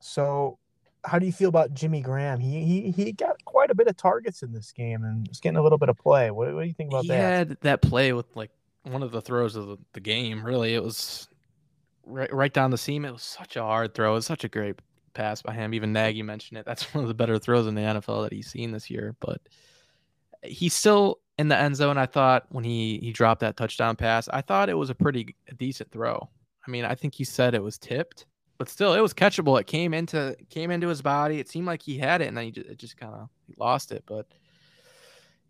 So 0.00 0.58
how 1.02 1.18
do 1.18 1.24
you 1.24 1.32
feel 1.32 1.48
about 1.48 1.72
Jimmy 1.72 2.02
Graham? 2.02 2.40
He 2.40 2.62
he 2.62 2.90
he 2.90 3.12
got 3.12 3.42
quite 3.46 3.70
a 3.70 3.74
bit 3.74 3.86
of 3.86 3.96
targets 3.96 4.42
in 4.42 4.52
this 4.52 4.70
game 4.70 5.04
and 5.04 5.26
was 5.28 5.40
getting 5.40 5.56
a 5.56 5.62
little 5.62 5.78
bit 5.78 5.88
of 5.88 5.96
play. 5.96 6.30
What, 6.30 6.52
what 6.54 6.60
do 6.60 6.68
you 6.68 6.74
think 6.74 6.90
about 6.90 7.04
he 7.04 7.08
that? 7.08 7.14
He 7.14 7.22
had 7.22 7.56
that 7.62 7.80
play 7.80 8.12
with 8.12 8.26
like 8.36 8.50
one 8.84 9.02
of 9.02 9.12
the 9.12 9.20
throws 9.20 9.56
of 9.56 9.66
the, 9.66 9.76
the, 9.92 10.00
game. 10.00 10.44
Really, 10.44 10.74
it 10.74 10.82
was 10.82 11.28
right 12.04 12.32
right 12.32 12.52
down 12.52 12.70
the 12.70 12.78
seam. 12.78 13.04
It 13.04 13.12
was 13.12 13.22
such 13.22 13.56
a 13.56 13.62
hard 13.62 13.94
throw. 13.94 14.12
It 14.12 14.14
was 14.14 14.26
such 14.26 14.44
a 14.44 14.48
great 14.48 14.76
pass 15.14 15.42
by 15.42 15.54
him. 15.54 15.74
Even 15.74 15.92
Nagy 15.92 16.22
mentioned 16.22 16.58
it. 16.58 16.66
That's 16.66 16.82
one 16.94 17.04
of 17.04 17.08
the 17.08 17.14
better 17.14 17.38
throws 17.38 17.66
in 17.66 17.74
the 17.74 17.82
NFL 17.82 18.24
that 18.24 18.32
he's 18.32 18.50
seen 18.50 18.72
this 18.72 18.90
year. 18.90 19.14
But 19.20 19.40
he's 20.42 20.74
still 20.74 21.20
in 21.38 21.48
the 21.48 21.56
end 21.56 21.76
zone. 21.76 21.98
I 21.98 22.06
thought 22.06 22.46
when 22.50 22.64
he 22.64 22.98
he 23.02 23.12
dropped 23.12 23.40
that 23.40 23.56
touchdown 23.56 23.96
pass, 23.96 24.28
I 24.28 24.40
thought 24.40 24.68
it 24.68 24.78
was 24.78 24.90
a 24.90 24.94
pretty 24.94 25.34
decent 25.58 25.90
throw. 25.90 26.28
I 26.66 26.70
mean, 26.70 26.84
I 26.84 26.94
think 26.94 27.14
he 27.14 27.24
said 27.24 27.54
it 27.54 27.62
was 27.62 27.78
tipped 27.78 28.26
but 28.60 28.68
still, 28.68 28.92
it 28.92 29.00
was 29.00 29.14
catchable. 29.14 29.58
It 29.58 29.66
came 29.66 29.94
into 29.94 30.36
came 30.50 30.70
into 30.70 30.86
his 30.86 31.00
body. 31.00 31.40
It 31.40 31.48
seemed 31.48 31.66
like 31.66 31.80
he 31.80 31.96
had 31.96 32.20
it, 32.20 32.26
and 32.26 32.36
then 32.36 32.44
he 32.44 32.50
just, 32.50 32.76
just 32.76 32.96
kind 32.98 33.14
of 33.14 33.30
lost 33.56 33.90
it. 33.90 34.04
But 34.04 34.26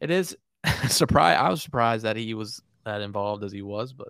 it 0.00 0.12
is 0.12 0.36
surprise. 0.88 1.36
I 1.36 1.48
was 1.48 1.60
surprised 1.60 2.04
that 2.04 2.14
he 2.14 2.34
was 2.34 2.62
that 2.84 3.00
involved 3.00 3.44
as 3.44 3.52
he 3.52 3.62
was, 3.62 3.92
but 3.92 4.08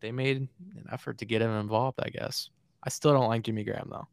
they 0.00 0.12
made 0.12 0.36
an 0.38 0.86
effort 0.90 1.18
to 1.18 1.24
get 1.24 1.42
him 1.42 1.50
involved. 1.50 1.98
I 2.02 2.08
guess. 2.10 2.50
I 2.84 2.90
still 2.90 3.12
don't 3.12 3.28
like 3.28 3.42
Jimmy 3.42 3.64
Graham 3.64 3.88
though. 3.90 4.06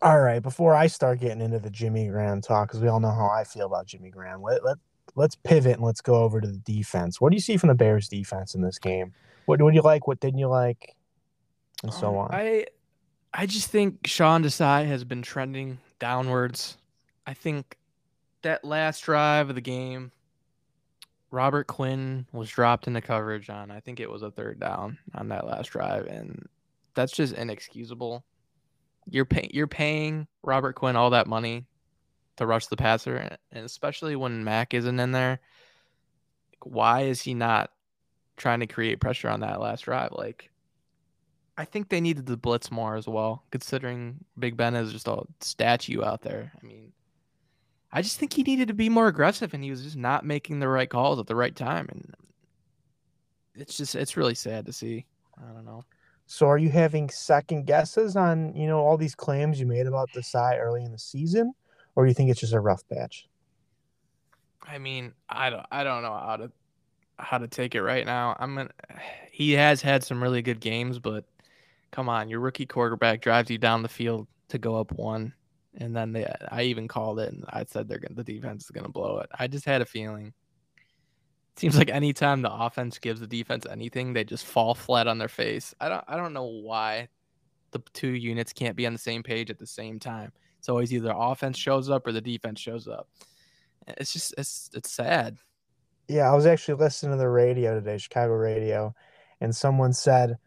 All 0.00 0.20
right, 0.20 0.40
before 0.40 0.74
I 0.74 0.86
start 0.86 1.18
getting 1.18 1.40
into 1.40 1.58
the 1.58 1.70
Jimmy 1.70 2.06
Graham 2.06 2.40
talk, 2.40 2.68
because 2.68 2.80
we 2.80 2.86
all 2.88 3.00
know 3.00 3.10
how 3.10 3.28
I 3.28 3.42
feel 3.42 3.66
about 3.66 3.86
Jimmy 3.86 4.10
Graham, 4.10 4.42
let, 4.42 4.64
let 4.64 4.76
let's 5.16 5.34
pivot 5.34 5.74
and 5.76 5.84
let's 5.84 6.00
go 6.00 6.22
over 6.22 6.40
to 6.40 6.46
the 6.46 6.58
defense. 6.58 7.20
What 7.20 7.30
do 7.30 7.36
you 7.36 7.40
see 7.40 7.56
from 7.56 7.68
the 7.68 7.74
Bears 7.74 8.08
defense 8.08 8.54
in 8.54 8.62
this 8.62 8.78
game? 8.78 9.12
What 9.46 9.60
what 9.60 9.70
do 9.70 9.76
you 9.76 9.82
like? 9.82 10.06
What 10.06 10.20
didn't 10.20 10.38
you 10.38 10.48
like? 10.48 10.94
And 11.82 11.92
so 11.92 12.10
Um, 12.10 12.16
on. 12.16 12.28
I 12.32 12.66
I 13.34 13.46
just 13.46 13.70
think 13.70 14.06
Sean 14.06 14.44
Desai 14.44 14.86
has 14.86 15.04
been 15.04 15.22
trending 15.22 15.78
downwards. 15.98 16.76
I 17.26 17.34
think 17.34 17.76
that 18.42 18.64
last 18.64 19.00
drive 19.00 19.48
of 19.48 19.54
the 19.54 19.60
game, 19.60 20.12
Robert 21.30 21.66
Quinn 21.66 22.26
was 22.32 22.48
dropped 22.48 22.86
into 22.86 23.00
coverage 23.00 23.50
on. 23.50 23.70
I 23.70 23.80
think 23.80 24.00
it 24.00 24.10
was 24.10 24.22
a 24.22 24.30
third 24.30 24.58
down 24.58 24.98
on 25.14 25.28
that 25.28 25.46
last 25.46 25.68
drive, 25.68 26.06
and 26.06 26.48
that's 26.94 27.12
just 27.12 27.34
inexcusable. 27.34 28.24
You're 29.10 29.24
paying 29.24 29.50
you're 29.52 29.66
paying 29.66 30.26
Robert 30.42 30.74
Quinn 30.74 30.96
all 30.96 31.10
that 31.10 31.26
money 31.26 31.66
to 32.36 32.46
rush 32.46 32.66
the 32.66 32.76
passer, 32.76 33.16
and- 33.16 33.64
especially 33.64 34.16
when 34.16 34.44
Mack 34.44 34.72
isn't 34.74 35.00
in 35.00 35.12
there. 35.12 35.40
Why 36.62 37.02
is 37.02 37.22
he 37.22 37.34
not 37.34 37.70
trying 38.36 38.60
to 38.60 38.66
create 38.66 39.00
pressure 39.00 39.28
on 39.28 39.40
that 39.40 39.60
last 39.60 39.82
drive? 39.82 40.12
Like, 40.12 40.50
I 41.56 41.64
think 41.64 41.88
they 41.88 42.00
needed 42.00 42.26
to 42.26 42.36
blitz 42.36 42.70
more 42.70 42.96
as 42.96 43.06
well, 43.08 43.44
considering 43.50 44.24
Big 44.38 44.56
Ben 44.56 44.74
is 44.76 44.92
just 44.92 45.08
a 45.08 45.22
statue 45.40 46.02
out 46.04 46.22
there. 46.22 46.52
I 46.60 46.66
mean, 46.66 46.92
I 47.92 48.02
just 48.02 48.18
think 48.18 48.32
he 48.32 48.42
needed 48.42 48.68
to 48.68 48.74
be 48.74 48.88
more 48.88 49.08
aggressive, 49.08 49.54
and 49.54 49.64
he 49.64 49.70
was 49.70 49.82
just 49.82 49.96
not 49.96 50.24
making 50.24 50.60
the 50.60 50.68
right 50.68 50.88
calls 50.88 51.18
at 51.18 51.26
the 51.26 51.36
right 51.36 51.54
time, 51.54 51.88
and 51.90 52.14
it's 53.54 53.76
just 53.76 53.94
it's 53.94 54.16
really 54.16 54.34
sad 54.34 54.66
to 54.66 54.72
see. 54.72 55.06
I 55.38 55.52
don't 55.52 55.64
know. 55.64 55.84
So 56.26 56.46
are 56.46 56.58
you 56.58 56.68
having 56.68 57.08
second 57.08 57.66
guesses 57.66 58.14
on, 58.14 58.54
you 58.54 58.66
know, 58.66 58.80
all 58.80 58.98
these 58.98 59.14
claims 59.14 59.58
you 59.58 59.64
made 59.64 59.86
about 59.86 60.10
Desai 60.10 60.58
early 60.58 60.84
in 60.84 60.92
the 60.92 60.98
season? 60.98 61.54
Or 61.96 62.04
do 62.04 62.10
you 62.10 62.14
think 62.14 62.30
it's 62.30 62.40
just 62.40 62.52
a 62.52 62.60
rough 62.60 62.86
patch? 62.88 63.26
I 64.62 64.76
mean, 64.76 65.14
I 65.30 65.48
don't 65.48 65.66
I 65.72 65.84
don't 65.84 66.02
know 66.02 66.12
how 66.12 66.36
to 66.36 66.52
how 67.18 67.38
to 67.38 67.48
take 67.48 67.74
it 67.74 67.82
right 67.82 68.04
now. 68.04 68.36
I'm 68.38 68.54
gonna 68.54 68.70
he 69.32 69.52
has 69.52 69.80
had 69.80 70.04
some 70.04 70.22
really 70.22 70.42
good 70.42 70.60
games, 70.60 70.98
but 70.98 71.24
come 71.90 72.10
on, 72.10 72.28
your 72.28 72.40
rookie 72.40 72.66
quarterback 72.66 73.22
drives 73.22 73.50
you 73.50 73.56
down 73.56 73.82
the 73.82 73.88
field 73.88 74.28
to 74.48 74.58
go 74.58 74.76
up 74.76 74.92
one, 74.92 75.32
and 75.76 75.94
then 75.94 76.12
they 76.12 76.26
I 76.50 76.62
even 76.62 76.88
called 76.88 77.20
it 77.20 77.32
and 77.32 77.44
I 77.48 77.64
said 77.64 77.88
they're 77.88 77.98
gonna 77.98 78.14
the 78.14 78.24
defense 78.24 78.64
is 78.64 78.70
gonna 78.70 78.88
blow 78.88 79.18
it. 79.18 79.28
I 79.38 79.46
just 79.46 79.64
had 79.64 79.82
a 79.82 79.86
feeling. 79.86 80.32
Seems 81.56 81.76
like 81.76 81.90
anytime 81.90 82.42
the 82.42 82.52
offense 82.52 82.98
gives 82.98 83.20
the 83.20 83.26
defense 83.26 83.66
anything, 83.68 84.12
they 84.12 84.24
just 84.24 84.46
fall 84.46 84.74
flat 84.74 85.08
on 85.08 85.18
their 85.18 85.28
face. 85.28 85.74
I 85.80 85.88
don't 85.88 86.04
I 86.06 86.16
don't 86.16 86.32
know 86.32 86.46
why 86.46 87.08
the 87.72 87.80
two 87.92 88.10
units 88.10 88.52
can't 88.52 88.76
be 88.76 88.86
on 88.86 88.92
the 88.92 88.98
same 88.98 89.22
page 89.22 89.50
at 89.50 89.58
the 89.58 89.66
same 89.66 89.98
time. 89.98 90.32
It's 90.58 90.68
always 90.68 90.92
either 90.92 91.12
offense 91.14 91.58
shows 91.58 91.90
up 91.90 92.06
or 92.06 92.12
the 92.12 92.20
defense 92.20 92.60
shows 92.60 92.88
up. 92.88 93.08
It's 93.86 94.12
just 94.12 94.34
it's 94.38 94.70
it's 94.74 94.90
sad. 94.90 95.38
Yeah, 96.08 96.30
I 96.30 96.34
was 96.34 96.46
actually 96.46 96.74
listening 96.74 97.12
to 97.12 97.18
the 97.18 97.28
radio 97.28 97.74
today, 97.74 97.98
Chicago 97.98 98.32
radio, 98.32 98.94
and 99.40 99.54
someone 99.54 99.92
said 99.92 100.38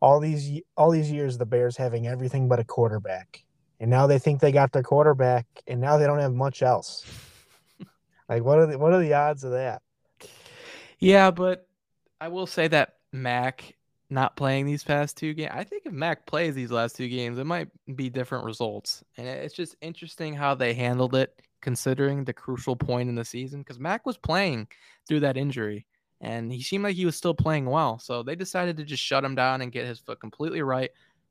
all 0.00 0.20
these 0.20 0.60
all 0.76 0.90
these 0.90 1.10
years 1.10 1.38
the 1.38 1.46
Bears 1.46 1.76
having 1.76 2.06
everything 2.06 2.48
but 2.48 2.60
a 2.60 2.64
quarterback. 2.64 3.44
And 3.80 3.90
now 3.90 4.06
they 4.06 4.18
think 4.18 4.40
they 4.40 4.52
got 4.52 4.72
their 4.72 4.82
quarterback 4.82 5.46
and 5.66 5.80
now 5.80 5.96
they 5.96 6.06
don't 6.06 6.18
have 6.18 6.34
much 6.34 6.62
else. 6.62 7.04
Like 8.28 8.44
what 8.44 8.58
are 8.58 8.66
the 8.66 8.78
what 8.78 8.92
are 8.92 9.00
the 9.00 9.14
odds 9.14 9.42
of 9.42 9.52
that? 9.52 9.80
Yeah, 10.98 11.30
but 11.30 11.66
I 12.20 12.28
will 12.28 12.46
say 12.46 12.68
that 12.68 12.96
Mack 13.10 13.74
not 14.10 14.36
playing 14.36 14.66
these 14.66 14.84
past 14.84 15.16
two 15.16 15.34
games, 15.34 15.52
I 15.54 15.64
think 15.64 15.84
if 15.86 15.92
Mack 15.92 16.26
plays 16.26 16.54
these 16.54 16.70
last 16.70 16.96
two 16.96 17.08
games, 17.08 17.38
it 17.38 17.44
might 17.44 17.68
be 17.94 18.10
different 18.10 18.44
results. 18.44 19.02
And 19.16 19.26
it's 19.26 19.54
just 19.54 19.76
interesting 19.80 20.34
how 20.34 20.54
they 20.54 20.74
handled 20.74 21.14
it 21.14 21.40
considering 21.60 22.24
the 22.24 22.32
crucial 22.32 22.76
point 22.76 23.08
in 23.08 23.14
the 23.14 23.24
season 23.24 23.60
because 23.60 23.78
Mack 23.78 24.06
was 24.06 24.16
playing 24.16 24.68
through 25.06 25.20
that 25.20 25.36
injury 25.36 25.86
and 26.20 26.52
he 26.52 26.62
seemed 26.62 26.84
like 26.84 26.96
he 26.96 27.06
was 27.06 27.16
still 27.16 27.34
playing 27.34 27.66
well. 27.66 27.98
So 27.98 28.22
they 28.22 28.34
decided 28.34 28.76
to 28.76 28.84
just 28.84 29.02
shut 29.02 29.24
him 29.24 29.34
down 29.34 29.60
and 29.60 29.72
get 29.72 29.86
his 29.86 30.00
foot 30.00 30.20
completely 30.20 30.62
right. 30.62 30.90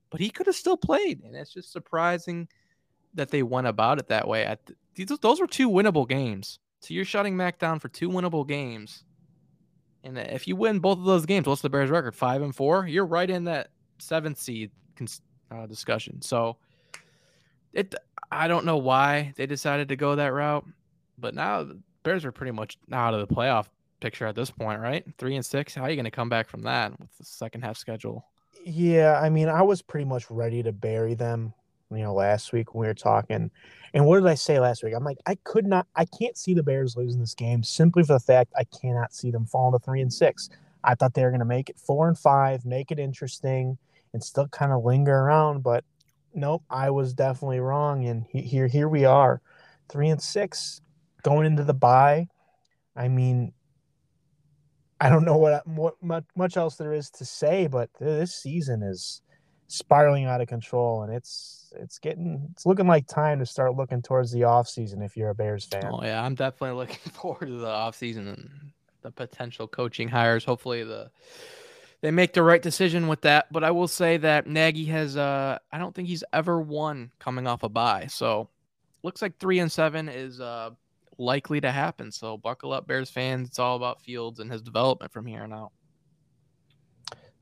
But 0.09 0.19
he 0.19 0.29
could 0.29 0.45
have 0.47 0.55
still 0.55 0.77
played. 0.77 1.23
And 1.23 1.35
it's 1.35 1.53
just 1.53 1.71
surprising 1.71 2.47
that 3.13 3.29
they 3.29 3.43
went 3.43 3.67
about 3.67 3.99
it 3.99 4.07
that 4.07 4.27
way. 4.27 4.55
These, 4.95 5.07
those 5.21 5.39
were 5.39 5.47
two 5.47 5.69
winnable 5.69 6.07
games. 6.07 6.59
So 6.79 6.93
you're 6.93 7.05
shutting 7.05 7.35
Mack 7.35 7.59
down 7.59 7.79
for 7.79 7.89
two 7.89 8.09
winnable 8.09 8.47
games. 8.47 9.03
And 10.03 10.17
if 10.17 10.47
you 10.47 10.55
win 10.55 10.79
both 10.79 10.99
of 10.99 11.05
those 11.05 11.25
games, 11.25 11.47
what's 11.47 11.61
the 11.61 11.69
Bears' 11.69 11.89
record? 11.89 12.15
Five 12.15 12.41
and 12.41 12.55
four. 12.55 12.87
You're 12.87 13.05
right 13.05 13.29
in 13.29 13.45
that 13.45 13.69
seventh 13.97 14.39
seed 14.39 14.71
uh, 15.51 15.65
discussion. 15.65 16.21
So 16.21 16.57
it, 17.73 17.93
I 18.31 18.47
don't 18.47 18.65
know 18.65 18.77
why 18.77 19.33
they 19.35 19.45
decided 19.45 19.89
to 19.89 19.95
go 19.95 20.15
that 20.15 20.33
route, 20.33 20.65
but 21.17 21.33
now 21.33 21.63
the 21.63 21.79
Bears 22.03 22.23
are 22.23 22.31
pretty 22.31 22.51
much 22.51 22.77
out 22.91 23.13
of 23.13 23.27
the 23.27 23.33
playoff 23.33 23.67
picture 23.99 24.27
at 24.27 24.35
this 24.35 24.51
point, 24.51 24.79
right? 24.79 25.03
Three 25.17 25.35
and 25.35 25.45
six. 25.45 25.73
How 25.75 25.83
are 25.83 25.89
you 25.89 25.95
going 25.95 26.05
to 26.05 26.11
come 26.11 26.29
back 26.29 26.47
from 26.47 26.61
that 26.61 26.97
with 26.99 27.09
the 27.17 27.25
second 27.25 27.63
half 27.63 27.77
schedule? 27.77 28.25
Yeah, 28.69 29.17
I 29.23 29.29
mean, 29.29 29.47
I 29.47 29.61
was 29.61 29.81
pretty 29.81 30.03
much 30.03 30.29
ready 30.29 30.61
to 30.61 30.73
bury 30.73 31.13
them, 31.13 31.53
you 31.89 31.99
know, 31.99 32.13
last 32.13 32.51
week 32.51 32.73
when 32.73 32.81
we 32.81 32.87
were 32.87 32.93
talking. 32.93 33.49
And 33.93 34.05
what 34.05 34.17
did 34.17 34.27
I 34.27 34.35
say 34.35 34.59
last 34.59 34.83
week? 34.83 34.93
I'm 34.93 35.05
like, 35.05 35.19
I 35.25 35.35
could 35.45 35.65
not, 35.65 35.87
I 35.95 36.03
can't 36.03 36.37
see 36.37 36.53
the 36.53 36.63
Bears 36.63 36.97
losing 36.97 37.21
this 37.21 37.33
game 37.33 37.63
simply 37.63 38.03
for 38.03 38.11
the 38.11 38.19
fact 38.19 38.51
I 38.57 38.65
cannot 38.65 39.13
see 39.13 39.31
them 39.31 39.45
falling 39.45 39.79
to 39.79 39.85
three 39.85 40.01
and 40.01 40.11
six. 40.11 40.49
I 40.83 40.95
thought 40.95 41.13
they 41.13 41.23
were 41.23 41.29
going 41.29 41.39
to 41.39 41.45
make 41.45 41.69
it 41.69 41.79
four 41.79 42.09
and 42.09 42.19
five, 42.19 42.65
make 42.65 42.91
it 42.91 42.99
interesting, 42.99 43.77
and 44.11 44.21
still 44.21 44.49
kind 44.49 44.73
of 44.73 44.83
linger 44.83 45.15
around. 45.15 45.63
But 45.63 45.85
nope, 46.33 46.63
I 46.69 46.89
was 46.89 47.13
definitely 47.13 47.61
wrong. 47.61 48.05
And 48.05 48.25
here, 48.33 48.67
here 48.67 48.89
we 48.89 49.05
are, 49.05 49.41
three 49.87 50.09
and 50.09 50.21
six, 50.21 50.81
going 51.23 51.45
into 51.45 51.63
the 51.63 51.73
bye. 51.73 52.27
I 52.97 53.07
mean, 53.07 53.53
I 54.99 55.09
don't 55.09 55.25
know 55.25 55.37
what, 55.37 55.67
what 55.67 55.95
much, 56.35 56.57
else 56.57 56.75
there 56.75 56.93
is 56.93 57.09
to 57.11 57.25
say, 57.25 57.67
but 57.67 57.89
this 57.99 58.35
season 58.35 58.81
is 58.81 59.21
spiraling 59.67 60.25
out 60.25 60.41
of 60.41 60.47
control, 60.47 61.03
and 61.03 61.13
it's 61.13 61.73
it's 61.75 61.99
getting 61.99 62.47
it's 62.51 62.65
looking 62.65 62.87
like 62.87 63.07
time 63.07 63.39
to 63.39 63.45
start 63.45 63.75
looking 63.75 64.01
towards 64.01 64.31
the 64.31 64.43
off 64.45 64.67
season 64.67 65.01
if 65.01 65.15
you're 65.15 65.29
a 65.29 65.35
Bears 65.35 65.65
fan. 65.65 65.85
Oh 65.85 65.99
yeah, 66.01 66.23
I'm 66.23 66.35
definitely 66.35 66.77
looking 66.77 67.11
forward 67.13 67.47
to 67.47 67.57
the 67.57 67.67
offseason 67.67 68.33
and 68.33 68.71
the 69.01 69.11
potential 69.11 69.67
coaching 69.67 70.09
hires. 70.09 70.43
Hopefully 70.43 70.83
the 70.83 71.11
they 72.01 72.11
make 72.11 72.33
the 72.33 72.43
right 72.43 72.61
decision 72.61 73.07
with 73.07 73.21
that. 73.21 73.51
But 73.51 73.63
I 73.63 73.71
will 73.71 73.87
say 73.87 74.17
that 74.17 74.47
Nagy 74.47 74.85
has 74.85 75.17
uh 75.17 75.59
I 75.71 75.77
don't 75.77 75.93
think 75.93 76.07
he's 76.07 76.23
ever 76.33 76.59
won 76.59 77.11
coming 77.19 77.47
off 77.47 77.63
a 77.63 77.69
bye. 77.69 78.07
So 78.07 78.49
looks 79.03 79.21
like 79.21 79.37
three 79.37 79.59
and 79.59 79.71
seven 79.71 80.09
is 80.09 80.39
uh 80.39 80.71
likely 81.17 81.61
to 81.61 81.71
happen. 81.71 82.11
So 82.11 82.37
buckle 82.37 82.73
up, 82.73 82.87
Bears 82.87 83.09
fans. 83.09 83.49
It's 83.49 83.59
all 83.59 83.75
about 83.75 84.01
Fields 84.01 84.39
and 84.39 84.51
his 84.51 84.61
development 84.61 85.11
from 85.11 85.25
here 85.25 85.43
on 85.43 85.53
out. 85.53 85.71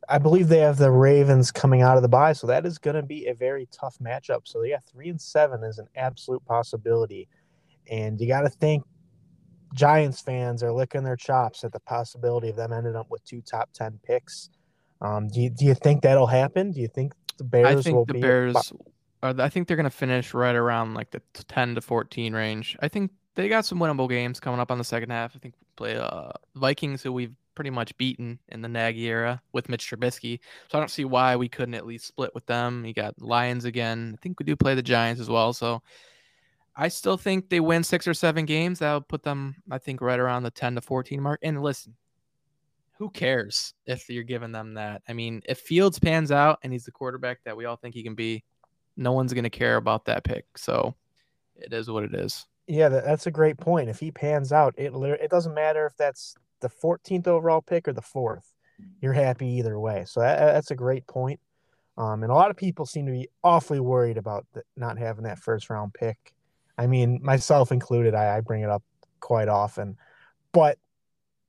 I 0.07 0.19
believe 0.19 0.47
they 0.47 0.59
have 0.59 0.77
the 0.77 0.91
Ravens 0.91 1.51
coming 1.51 1.81
out 1.81 1.97
of 1.97 2.03
the 2.03 2.09
bye, 2.09 2.33
so 2.33 2.45
that 2.47 2.65
is 2.65 2.77
going 2.77 2.95
to 2.95 3.01
be 3.01 3.25
a 3.25 3.33
very 3.33 3.67
tough 3.71 3.97
matchup. 3.99 4.41
So 4.43 4.61
yeah, 4.63 4.77
three 4.91 5.09
and 5.09 5.19
seven 5.19 5.63
is 5.63 5.79
an 5.79 5.87
absolute 5.95 6.45
possibility, 6.45 7.27
and 7.89 8.21
you 8.21 8.27
got 8.27 8.41
to 8.41 8.49
think 8.49 8.83
Giants 9.73 10.21
fans 10.21 10.61
are 10.61 10.71
licking 10.71 11.03
their 11.03 11.15
chops 11.15 11.63
at 11.63 11.71
the 11.71 11.79
possibility 11.79 12.49
of 12.49 12.55
them 12.55 12.71
ending 12.71 12.95
up 12.95 13.07
with 13.09 13.25
two 13.25 13.41
top 13.41 13.71
ten 13.73 13.99
picks. 14.05 14.51
Um, 15.01 15.27
do 15.27 15.41
you 15.41 15.49
do 15.49 15.65
you 15.65 15.73
think 15.73 16.03
that'll 16.03 16.27
happen? 16.27 16.71
Do 16.71 16.81
you 16.81 16.87
think 16.87 17.13
the 17.37 17.43
Bears 17.43 17.67
I 17.67 17.75
will 17.75 17.81
think 17.81 18.07
the 18.07 18.13
be 18.13 18.21
Bears 18.21 18.73
are 19.23 19.39
I 19.39 19.49
think 19.49 19.67
they're 19.67 19.77
going 19.77 19.85
to 19.85 19.89
finish 19.89 20.33
right 20.33 20.55
around 20.55 20.93
like 20.93 21.11
the 21.11 21.21
10 21.33 21.75
to 21.75 21.81
14 21.81 22.33
range. 22.33 22.77
I 22.81 22.87
think 22.87 23.11
they 23.35 23.49
got 23.49 23.65
some 23.65 23.79
winnable 23.79 24.09
games 24.09 24.39
coming 24.39 24.59
up 24.59 24.71
on 24.71 24.77
the 24.77 24.83
second 24.83 25.11
half. 25.11 25.35
I 25.35 25.39
think 25.39 25.53
play 25.75 25.97
uh 25.97 26.31
Vikings 26.55 27.03
who 27.03 27.11
we've 27.11 27.35
pretty 27.55 27.69
much 27.69 27.95
beaten 27.97 28.37
in 28.49 28.61
the 28.61 28.67
Nagy 28.67 29.07
era 29.07 29.41
with 29.53 29.69
Mitch 29.69 29.89
Trubisky. 29.89 30.39
So 30.69 30.77
I 30.77 30.81
don't 30.81 30.91
see 30.91 31.05
why 31.05 31.35
we 31.35 31.47
couldn't 31.47 31.73
at 31.73 31.85
least 31.85 32.07
split 32.07 32.35
with 32.35 32.45
them. 32.45 32.85
You 32.85 32.93
got 32.93 33.21
Lions 33.21 33.65
again. 33.65 34.13
I 34.13 34.21
think 34.21 34.39
we 34.39 34.45
do 34.45 34.55
play 34.55 34.75
the 34.75 34.83
Giants 34.83 35.21
as 35.21 35.29
well. 35.29 35.53
So 35.53 35.81
I 36.75 36.89
still 36.89 37.17
think 37.17 37.49
they 37.49 37.61
win 37.61 37.83
six 37.83 38.07
or 38.07 38.13
seven 38.13 38.45
games. 38.45 38.79
That'll 38.79 39.01
put 39.01 39.23
them, 39.23 39.55
I 39.71 39.77
think, 39.77 40.01
right 40.01 40.19
around 40.19 40.43
the 40.43 40.51
10 40.51 40.75
to 40.75 40.81
14 40.81 41.21
mark. 41.21 41.39
And 41.41 41.63
listen, 41.63 41.95
who 42.97 43.09
cares 43.09 43.73
if 43.85 44.09
you're 44.09 44.23
giving 44.23 44.51
them 44.51 44.73
that? 44.73 45.01
I 45.07 45.13
mean, 45.13 45.41
if 45.45 45.59
Fields 45.59 45.99
pans 45.99 46.31
out 46.31 46.59
and 46.63 46.73
he's 46.73 46.85
the 46.85 46.91
quarterback 46.91 47.39
that 47.45 47.55
we 47.55 47.65
all 47.65 47.77
think 47.77 47.95
he 47.95 48.03
can 48.03 48.15
be, 48.15 48.43
no 48.97 49.13
one's 49.13 49.33
going 49.33 49.43
to 49.43 49.49
care 49.49 49.77
about 49.77 50.05
that 50.05 50.23
pick. 50.23 50.45
So 50.57 50.95
it 51.55 51.71
is 51.73 51.89
what 51.89 52.03
it 52.03 52.13
is. 52.13 52.45
Yeah, 52.67 52.89
that, 52.89 53.05
that's 53.05 53.27
a 53.27 53.31
great 53.31 53.57
point. 53.57 53.89
If 53.89 53.99
he 53.99 54.11
pans 54.11 54.51
out, 54.51 54.73
it 54.77 54.93
it 54.93 55.29
doesn't 55.29 55.53
matter 55.53 55.85
if 55.85 55.95
that's 55.97 56.35
the 56.61 56.69
14th 56.69 57.27
overall 57.27 57.61
pick 57.61 57.87
or 57.87 57.93
the 57.93 58.01
fourth. 58.01 58.51
You're 59.01 59.13
happy 59.13 59.47
either 59.47 59.79
way. 59.79 60.03
So 60.05 60.19
that, 60.19 60.37
that's 60.37 60.71
a 60.71 60.75
great 60.75 61.07
point. 61.07 61.39
Um, 61.97 62.23
and 62.23 62.31
a 62.31 62.35
lot 62.35 62.51
of 62.51 62.57
people 62.57 62.85
seem 62.85 63.05
to 63.05 63.11
be 63.11 63.29
awfully 63.43 63.79
worried 63.79 64.17
about 64.17 64.45
the, 64.53 64.63
not 64.75 64.97
having 64.97 65.23
that 65.23 65.39
first 65.39 65.69
round 65.69 65.93
pick. 65.93 66.17
I 66.77 66.87
mean, 66.87 67.19
myself 67.21 67.71
included, 67.71 68.13
I, 68.15 68.37
I 68.37 68.41
bring 68.41 68.63
it 68.63 68.69
up 68.69 68.83
quite 69.21 69.47
often. 69.47 69.97
But 70.51 70.77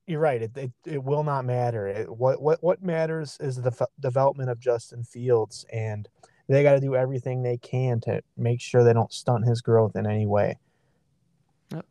you're 0.06 0.20
right; 0.20 0.42
it 0.42 0.56
it, 0.56 0.73
it 0.85 1.02
will 1.02 1.25
not 1.25 1.44
matter. 1.44 1.88
It, 1.88 2.08
what 2.08 2.40
what 2.40 2.62
what 2.62 2.82
matters 2.82 3.37
is 3.40 3.56
the 3.56 3.75
f- 3.78 3.88
development 3.99 4.50
of 4.50 4.61
Justin 4.61 5.02
Fields, 5.02 5.64
and 5.73 6.08
they 6.49 6.62
got 6.62 6.75
to 6.75 6.80
do 6.80 6.94
everything 6.94 7.42
they 7.42 7.56
can 7.56 8.00
to 8.02 8.23
make 8.37 8.61
sure 8.61 8.85
they 8.85 8.92
don't 8.92 9.12
stunt 9.12 9.46
his 9.46 9.61
growth 9.61 9.96
in 9.96 10.06
any 10.06 10.26
way. 10.26 10.58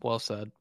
Well 0.02 0.20
said. 0.20 0.52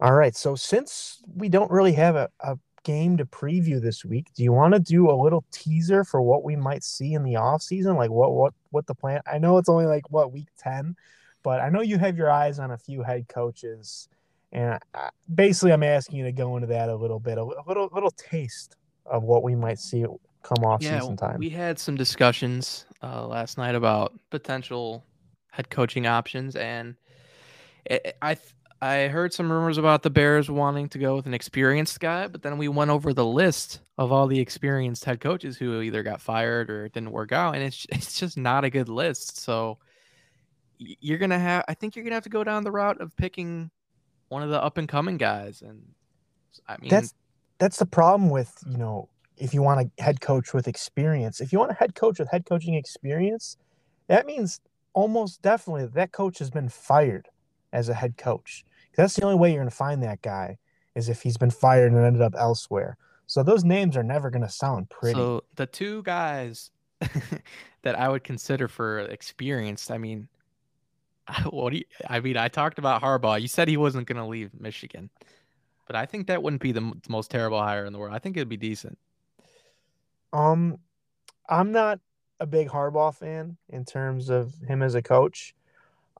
All 0.00 0.14
right. 0.14 0.34
So 0.34 0.54
since 0.54 1.22
we 1.36 1.48
don't 1.48 1.70
really 1.70 1.92
have 1.92 2.16
a, 2.16 2.28
a 2.40 2.58
game 2.82 3.16
to 3.18 3.24
preview 3.24 3.80
this 3.80 4.04
week, 4.04 4.26
do 4.34 4.42
you 4.42 4.52
want 4.52 4.74
to 4.74 4.80
do 4.80 5.10
a 5.10 5.14
little 5.14 5.44
teaser 5.52 6.04
for 6.04 6.20
what 6.20 6.42
we 6.42 6.56
might 6.56 6.82
see 6.82 7.14
in 7.14 7.22
the 7.22 7.36
off 7.36 7.62
season? 7.62 7.96
Like 7.96 8.10
what 8.10 8.32
what 8.32 8.54
what 8.70 8.86
the 8.86 8.94
plan? 8.94 9.20
I 9.30 9.38
know 9.38 9.58
it's 9.58 9.68
only 9.68 9.86
like 9.86 10.10
what 10.10 10.32
week 10.32 10.48
10, 10.58 10.96
but 11.42 11.60
I 11.60 11.68
know 11.68 11.82
you 11.82 11.98
have 11.98 12.16
your 12.16 12.30
eyes 12.30 12.58
on 12.58 12.72
a 12.72 12.78
few 12.78 13.02
head 13.02 13.28
coaches 13.28 14.08
and 14.50 14.78
I, 14.94 15.10
basically 15.34 15.72
I'm 15.72 15.82
asking 15.82 16.18
you 16.18 16.24
to 16.24 16.32
go 16.32 16.56
into 16.56 16.68
that 16.68 16.88
a 16.88 16.96
little 16.96 17.20
bit, 17.20 17.38
a 17.38 17.44
little 17.44 17.88
little 17.92 18.10
taste 18.12 18.76
of 19.06 19.22
what 19.22 19.42
we 19.42 19.54
might 19.54 19.78
see 19.78 20.04
come 20.42 20.64
off 20.64 20.82
yeah, 20.82 20.98
season 20.98 21.16
time. 21.16 21.38
We 21.38 21.50
had 21.50 21.78
some 21.78 21.96
discussions 21.96 22.86
uh, 23.02 23.26
last 23.26 23.58
night 23.58 23.74
about 23.74 24.12
potential 24.30 25.04
head 25.50 25.70
coaching 25.70 26.06
options 26.06 26.56
and 26.56 26.96
I 27.90 28.36
I 28.82 29.06
heard 29.06 29.32
some 29.32 29.50
rumors 29.50 29.78
about 29.78 30.02
the 30.02 30.10
Bears 30.10 30.50
wanting 30.50 30.88
to 30.88 30.98
go 30.98 31.14
with 31.14 31.26
an 31.26 31.34
experienced 31.34 32.00
guy, 32.00 32.26
but 32.26 32.42
then 32.42 32.58
we 32.58 32.66
went 32.66 32.90
over 32.90 33.14
the 33.14 33.24
list 33.24 33.78
of 33.96 34.10
all 34.10 34.26
the 34.26 34.40
experienced 34.40 35.04
head 35.04 35.20
coaches 35.20 35.56
who 35.56 35.80
either 35.82 36.02
got 36.02 36.20
fired 36.20 36.68
or 36.68 36.88
didn't 36.88 37.12
work 37.12 37.30
out, 37.30 37.54
and 37.54 37.62
it's 37.62 37.86
it's 37.90 38.18
just 38.18 38.36
not 38.36 38.64
a 38.64 38.70
good 38.70 38.88
list. 38.88 39.38
So 39.38 39.78
you're 40.78 41.18
gonna 41.18 41.38
have, 41.38 41.64
I 41.68 41.74
think 41.74 41.94
you're 41.94 42.04
gonna 42.04 42.16
have 42.16 42.24
to 42.24 42.28
go 42.28 42.42
down 42.42 42.64
the 42.64 42.72
route 42.72 43.00
of 43.00 43.16
picking 43.16 43.70
one 44.30 44.42
of 44.42 44.50
the 44.50 44.60
up 44.60 44.78
and 44.78 44.88
coming 44.88 45.16
guys, 45.16 45.62
and 45.62 45.82
I 46.66 46.76
mean 46.78 46.90
that's 46.90 47.14
that's 47.58 47.78
the 47.78 47.86
problem 47.86 48.30
with 48.30 48.52
you 48.68 48.78
know 48.78 49.08
if 49.36 49.54
you 49.54 49.62
want 49.62 49.80
a 49.80 50.02
head 50.02 50.20
coach 50.20 50.52
with 50.52 50.66
experience, 50.66 51.40
if 51.40 51.52
you 51.52 51.60
want 51.60 51.70
a 51.70 51.74
head 51.74 51.94
coach 51.94 52.18
with 52.18 52.28
head 52.30 52.46
coaching 52.46 52.74
experience, 52.74 53.56
that 54.08 54.26
means 54.26 54.60
almost 54.92 55.40
definitely 55.40 55.86
that 55.86 56.10
coach 56.10 56.38
has 56.38 56.50
been 56.50 56.68
fired 56.68 57.28
as 57.72 57.88
a 57.88 57.94
head 57.94 58.16
coach 58.16 58.64
that's 58.96 59.14
the 59.14 59.24
only 59.24 59.36
way 59.36 59.50
you're 59.50 59.60
going 59.60 59.70
to 59.70 59.74
find 59.74 60.02
that 60.02 60.22
guy 60.22 60.58
is 60.94 61.08
if 61.08 61.22
he's 61.22 61.36
been 61.36 61.50
fired 61.50 61.92
and 61.92 62.04
ended 62.04 62.22
up 62.22 62.34
elsewhere. 62.36 62.96
So 63.26 63.42
those 63.42 63.64
names 63.64 63.96
are 63.96 64.02
never 64.02 64.30
going 64.30 64.42
to 64.42 64.50
sound 64.50 64.90
pretty. 64.90 65.18
So 65.18 65.44
the 65.56 65.66
two 65.66 66.02
guys 66.02 66.70
that 67.82 67.98
I 67.98 68.08
would 68.08 68.24
consider 68.24 68.68
for 68.68 69.00
experienced, 69.00 69.90
I 69.90 69.98
mean, 69.98 70.28
what 71.50 71.70
do 71.70 71.78
you, 71.78 71.84
I 72.08 72.20
mean, 72.20 72.36
I 72.36 72.48
talked 72.48 72.78
about 72.78 73.02
Harbaugh. 73.02 73.40
You 73.40 73.48
said 73.48 73.68
he 73.68 73.76
wasn't 73.76 74.06
going 74.06 74.18
to 74.18 74.26
leave 74.26 74.50
Michigan, 74.58 75.08
but 75.86 75.96
I 75.96 76.04
think 76.04 76.26
that 76.26 76.42
wouldn't 76.42 76.62
be 76.62 76.72
the 76.72 76.92
most 77.08 77.30
terrible 77.30 77.60
hire 77.60 77.86
in 77.86 77.92
the 77.92 77.98
world. 77.98 78.14
I 78.14 78.18
think 78.18 78.36
it'd 78.36 78.48
be 78.48 78.56
decent. 78.58 78.98
Um, 80.34 80.78
I'm 81.48 81.72
not 81.72 82.00
a 82.40 82.46
big 82.46 82.68
Harbaugh 82.68 83.14
fan 83.14 83.56
in 83.68 83.84
terms 83.84 84.28
of 84.28 84.52
him 84.66 84.82
as 84.82 84.94
a 84.94 85.02
coach. 85.02 85.54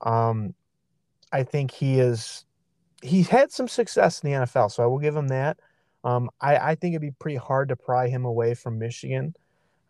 Um, 0.00 0.54
I 1.32 1.42
think 1.42 1.70
he 1.70 1.98
is 1.98 2.44
he's 3.02 3.28
had 3.28 3.50
some 3.50 3.68
success 3.68 4.20
in 4.20 4.30
the 4.30 4.38
NFL, 4.38 4.70
so 4.70 4.82
I 4.82 4.86
will 4.86 4.98
give 4.98 5.16
him 5.16 5.28
that. 5.28 5.58
Um, 6.04 6.30
I, 6.40 6.56
I 6.56 6.74
think 6.74 6.92
it'd 6.92 7.02
be 7.02 7.12
pretty 7.12 7.36
hard 7.36 7.68
to 7.68 7.76
pry 7.76 8.08
him 8.08 8.24
away 8.24 8.54
from 8.54 8.78
Michigan. 8.78 9.34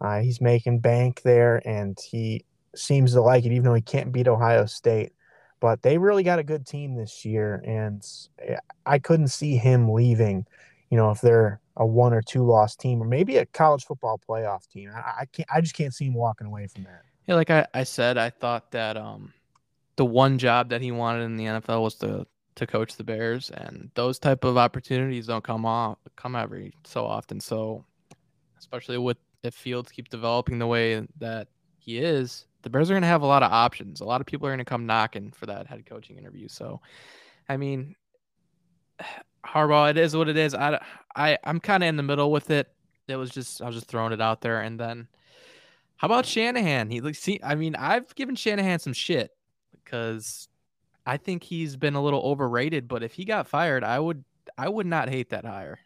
Uh, 0.00 0.20
he's 0.20 0.40
making 0.40 0.80
bank 0.80 1.22
there, 1.22 1.62
and 1.66 1.98
he 2.00 2.44
seems 2.74 3.12
to 3.12 3.22
like 3.22 3.44
it, 3.44 3.52
even 3.52 3.64
though 3.64 3.74
he 3.74 3.82
can't 3.82 4.12
beat 4.12 4.28
Ohio 4.28 4.66
State. 4.66 5.12
But 5.60 5.82
they 5.82 5.96
really 5.96 6.24
got 6.24 6.40
a 6.40 6.42
good 6.42 6.66
team 6.66 6.96
this 6.96 7.24
year, 7.24 7.62
and 7.64 8.04
I 8.84 8.98
couldn't 8.98 9.28
see 9.28 9.56
him 9.56 9.92
leaving. 9.92 10.44
You 10.90 10.96
know, 10.96 11.10
if 11.10 11.20
they're 11.20 11.60
a 11.76 11.86
one 11.86 12.12
or 12.12 12.20
two 12.20 12.44
loss 12.44 12.74
team, 12.74 13.00
or 13.00 13.06
maybe 13.06 13.36
a 13.36 13.46
college 13.46 13.84
football 13.84 14.20
playoff 14.28 14.68
team, 14.68 14.90
I, 14.94 15.20
I 15.20 15.24
can't. 15.26 15.48
I 15.54 15.60
just 15.60 15.74
can't 15.74 15.94
see 15.94 16.06
him 16.06 16.14
walking 16.14 16.48
away 16.48 16.66
from 16.66 16.82
that. 16.84 17.02
Yeah, 17.26 17.36
like 17.36 17.50
I, 17.50 17.66
I 17.72 17.84
said, 17.84 18.18
I 18.18 18.30
thought 18.30 18.72
that 18.72 18.96
um, 18.96 19.32
the 19.96 20.04
one 20.04 20.38
job 20.38 20.70
that 20.70 20.80
he 20.80 20.90
wanted 20.90 21.22
in 21.24 21.36
the 21.36 21.44
NFL 21.44 21.82
was 21.82 21.94
to 21.96 22.26
to 22.54 22.66
coach 22.66 22.96
the 22.96 23.04
Bears, 23.04 23.50
and 23.50 23.90
those 23.94 24.18
type 24.18 24.44
of 24.44 24.58
opportunities 24.58 25.26
don't 25.26 25.44
come 25.44 25.64
off 25.64 25.98
come 26.16 26.36
every 26.36 26.74
so 26.84 27.04
often. 27.04 27.40
So, 27.40 27.84
especially 28.58 28.98
with 28.98 29.16
if 29.42 29.54
Fields 29.54 29.90
keep 29.90 30.08
developing 30.08 30.58
the 30.58 30.66
way 30.66 31.06
that 31.18 31.48
he 31.78 31.98
is, 31.98 32.46
the 32.62 32.70
Bears 32.70 32.90
are 32.90 32.94
going 32.94 33.02
to 33.02 33.08
have 33.08 33.22
a 33.22 33.26
lot 33.26 33.42
of 33.42 33.50
options. 33.50 34.00
A 34.00 34.04
lot 34.04 34.20
of 34.20 34.26
people 34.26 34.46
are 34.46 34.50
going 34.50 34.58
to 34.58 34.64
come 34.64 34.86
knocking 34.86 35.32
for 35.32 35.46
that 35.46 35.66
head 35.66 35.84
coaching 35.86 36.18
interview. 36.18 36.48
So, 36.48 36.80
I 37.48 37.56
mean, 37.56 37.96
Harbaugh, 39.46 39.90
it 39.90 39.98
is 39.98 40.14
what 40.14 40.28
it 40.28 40.36
is. 40.36 40.54
I, 40.54 40.80
I, 41.16 41.36
I'm 41.42 41.58
kind 41.58 41.82
of 41.82 41.88
in 41.88 41.96
the 41.96 42.02
middle 42.02 42.30
with 42.30 42.50
it. 42.50 42.68
It 43.08 43.16
was 43.16 43.30
just 43.30 43.60
I 43.60 43.66
was 43.66 43.74
just 43.74 43.88
throwing 43.88 44.12
it 44.12 44.20
out 44.20 44.40
there, 44.42 44.60
and 44.60 44.78
then 44.78 45.08
how 45.96 46.06
about 46.06 46.24
Shanahan? 46.24 46.88
He 46.88 47.00
looks. 47.00 47.18
See, 47.18 47.40
I 47.42 47.56
mean, 47.56 47.74
I've 47.74 48.14
given 48.14 48.36
Shanahan 48.36 48.78
some 48.78 48.92
shit 48.92 49.32
because 49.84 50.48
I 51.06 51.16
think 51.16 51.42
he's 51.42 51.76
been 51.76 51.94
a 51.94 52.02
little 52.02 52.20
overrated, 52.20 52.88
but 52.88 53.02
if 53.02 53.14
he 53.14 53.24
got 53.24 53.46
fired, 53.46 53.84
I 53.84 53.98
would 53.98 54.24
I 54.56 54.68
would 54.68 54.86
not 54.86 55.08
hate 55.08 55.30
that 55.30 55.44
hire. 55.44 55.78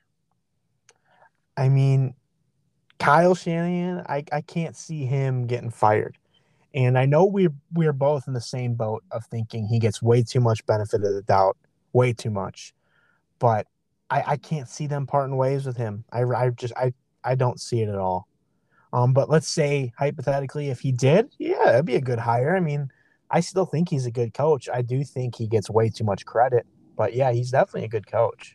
I 1.57 1.69
mean, 1.69 2.15
Kyle 2.99 3.35
Shanahan, 3.35 4.05
I, 4.09 4.25
I 4.33 4.41
can't 4.41 4.77
see 4.77 5.05
him 5.05 5.47
getting 5.47 5.71
fired. 5.71 6.19
And 6.75 6.99
I 6.99 7.07
know 7.07 7.25
we're 7.25 7.55
we're 7.73 7.95
both 7.95 8.29
in 8.29 8.35
the 8.35 8.41
same 8.41 8.75
boat 8.75 9.03
of 9.11 9.25
thinking 9.27 9.67
he 9.67 9.79
gets 9.79 10.03
way 10.03 10.23
too 10.23 10.41
much 10.41 10.65
benefit 10.67 11.03
of 11.03 11.15
the 11.15 11.23
doubt, 11.23 11.57
way 11.93 12.13
too 12.13 12.31
much. 12.31 12.75
But 13.39 13.67
I, 14.11 14.23
I 14.27 14.37
can't 14.37 14.69
see 14.69 14.87
them 14.87 15.07
parting 15.07 15.37
ways 15.37 15.67
with 15.67 15.77
him. 15.77 16.05
I, 16.13 16.23
I 16.23 16.51
just 16.51 16.75
I 16.77 16.93
I 17.25 17.35
don't 17.35 17.61
see 17.61 17.81
it 17.81 17.89
at 17.89 17.97
all. 17.97 18.29
Um, 18.93 19.13
but 19.13 19.31
let's 19.31 19.49
say 19.49 19.93
hypothetically, 19.99 20.69
if 20.69 20.81
he 20.81 20.93
did, 20.93 21.35
yeah, 21.39 21.65
that'd 21.65 21.87
be 21.87 21.97
a 21.97 22.01
good 22.01 22.19
hire. 22.19 22.57
I 22.57 22.61
mean, 22.61 22.91
I 23.31 23.41
still 23.41 23.67
think 23.67 23.89
he's 23.89 24.07
a 24.07 24.11
good 24.11 24.35
coach. 24.35 24.69
I 24.73 24.83
do 24.83 25.05
think 25.05 25.35
he 25.35 25.47
gets 25.47 25.69
way 25.69 25.89
too 25.89 26.05
much 26.05 26.25
credit, 26.25 26.67
but 26.97 27.15
yeah, 27.15 27.33
he's 27.33 27.51
definitely 27.51 27.85
a 27.85 27.89
good 27.89 28.07
coach. 28.07 28.55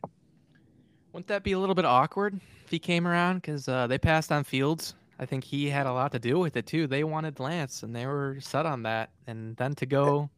Wouldn't 1.12 1.28
that 1.28 1.44
be 1.44 1.52
a 1.52 1.60
little 1.60 1.76
bit 1.76 1.86
awkward 1.86 2.40
if 2.64 2.72
he 2.72 2.80
came 2.80 3.06
around 3.06 3.38
because 3.38 3.68
uh, 3.68 3.88
they 3.88 3.98
passed 3.98 4.32
on 4.32 4.44
Fields? 4.44 4.96
I 5.20 5.26
think 5.26 5.44
he 5.44 5.70
had 5.70 5.86
a 5.86 5.94
lot 5.94 6.12
to 6.14 6.20
do 6.20 6.40
with 6.40 6.58
it 6.58 6.66
too. 6.66 6.88
They 6.88 7.04
wanted 7.04 7.40
Lance, 7.40 7.84
and 7.84 7.96
they 7.96 8.08
were 8.08 8.38
set 8.40 8.66
on 8.66 8.84
that. 8.84 9.12
And 9.28 9.56
then 9.58 9.76
to 9.76 9.86
go 9.86 10.30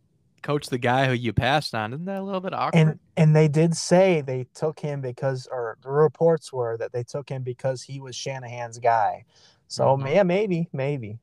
coach 0.42 0.68
the 0.68 0.78
guy 0.78 1.06
who 1.06 1.14
you 1.14 1.32
passed 1.32 1.74
on, 1.74 1.94
isn't 1.94 2.06
that 2.06 2.20
a 2.20 2.24
little 2.24 2.42
bit 2.42 2.54
awkward? 2.54 2.80
And 2.80 3.00
and 3.16 3.36
they 3.36 3.48
did 3.48 3.78
say 3.78 4.22
they 4.22 4.46
took 4.56 4.80
him 4.80 5.00
because, 5.00 5.48
or 5.50 5.78
the 5.84 5.90
reports 5.90 6.52
were 6.52 6.76
that 6.78 6.92
they 6.92 7.04
took 7.04 7.30
him 7.30 7.44
because 7.44 7.82
he 7.82 8.02
was 8.02 8.16
Shanahan's 8.16 8.80
guy. 8.80 9.24
So 9.68 9.86
mm-hmm. 9.86 10.08
yeah, 10.08 10.24
maybe, 10.24 10.68
maybe. 10.74 11.20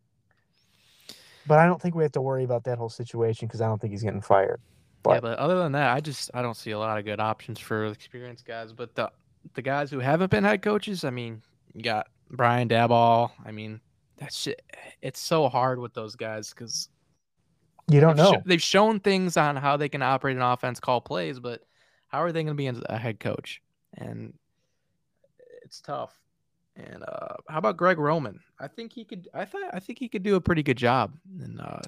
But 1.50 1.58
I 1.58 1.66
don't 1.66 1.82
think 1.82 1.96
we 1.96 2.04
have 2.04 2.12
to 2.12 2.20
worry 2.20 2.44
about 2.44 2.62
that 2.62 2.78
whole 2.78 2.88
situation 2.88 3.48
because 3.48 3.60
I 3.60 3.66
don't 3.66 3.80
think 3.80 3.90
he's 3.90 4.04
getting 4.04 4.20
fired. 4.20 4.60
But, 5.02 5.14
yeah, 5.14 5.20
but 5.20 5.38
other 5.40 5.58
than 5.58 5.72
that, 5.72 5.92
I 5.96 5.98
just 5.98 6.30
I 6.32 6.42
don't 6.42 6.56
see 6.56 6.70
a 6.70 6.78
lot 6.78 6.96
of 6.96 7.04
good 7.04 7.18
options 7.18 7.58
for 7.58 7.86
experienced 7.86 8.44
guys. 8.44 8.72
But 8.72 8.94
the 8.94 9.10
the 9.54 9.62
guys 9.62 9.90
who 9.90 9.98
haven't 9.98 10.30
been 10.30 10.44
head 10.44 10.62
coaches, 10.62 11.02
I 11.02 11.10
mean, 11.10 11.42
you 11.74 11.82
got 11.82 12.06
Brian 12.30 12.68
Daboll. 12.68 13.32
I 13.44 13.50
mean, 13.50 13.80
that's 14.16 14.36
shit. 14.36 14.62
It's 15.02 15.18
so 15.18 15.48
hard 15.48 15.80
with 15.80 15.92
those 15.92 16.14
guys 16.14 16.50
because 16.50 16.88
you 17.88 17.98
don't 17.98 18.16
they've 18.16 18.32
know. 18.32 18.42
they've 18.46 18.62
shown 18.62 19.00
things 19.00 19.36
on 19.36 19.56
how 19.56 19.76
they 19.76 19.88
can 19.88 20.02
operate 20.02 20.36
an 20.36 20.42
offense, 20.42 20.78
call 20.78 21.00
plays, 21.00 21.40
but 21.40 21.62
how 22.06 22.22
are 22.22 22.30
they 22.30 22.44
going 22.44 22.56
to 22.56 22.72
be 22.72 22.84
a 22.88 22.96
head 22.96 23.18
coach? 23.18 23.60
And 23.94 24.34
it's 25.64 25.80
tough. 25.80 26.16
And 26.86 27.02
uh, 27.02 27.34
how 27.48 27.58
about 27.58 27.76
Greg 27.76 27.98
Roman? 27.98 28.40
I 28.58 28.68
think 28.68 28.92
he 28.92 29.04
could. 29.04 29.28
I 29.34 29.44
thought. 29.44 29.62
I 29.72 29.80
think 29.80 29.98
he 29.98 30.08
could 30.08 30.22
do 30.22 30.36
a 30.36 30.40
pretty 30.40 30.62
good 30.62 30.76
job 30.76 31.12
in 31.42 31.60
uh, 31.60 31.82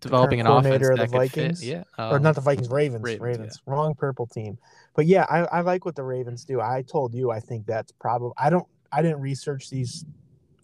developing 0.00 0.40
an 0.40 0.46
offense 0.46 0.88
of 0.88 0.98
the 0.98 1.06
Vikings. 1.06 1.64
Yeah, 1.64 1.84
um, 1.98 2.14
or 2.14 2.18
not 2.18 2.34
the 2.34 2.40
Vikings, 2.40 2.68
Ravens. 2.70 3.02
Ravens. 3.02 3.20
Ravens. 3.20 3.62
Yeah. 3.66 3.72
Wrong 3.72 3.94
purple 3.94 4.26
team. 4.26 4.58
But 4.94 5.06
yeah, 5.06 5.26
I, 5.28 5.40
I 5.40 5.60
like 5.60 5.84
what 5.84 5.96
the 5.96 6.04
Ravens 6.04 6.44
do. 6.44 6.60
I 6.60 6.82
told 6.82 7.14
you 7.14 7.30
I 7.30 7.40
think 7.40 7.66
that's 7.66 7.92
probably. 7.92 8.32
I 8.38 8.50
don't. 8.50 8.66
I 8.92 9.02
didn't 9.02 9.20
research 9.20 9.70
these 9.70 10.04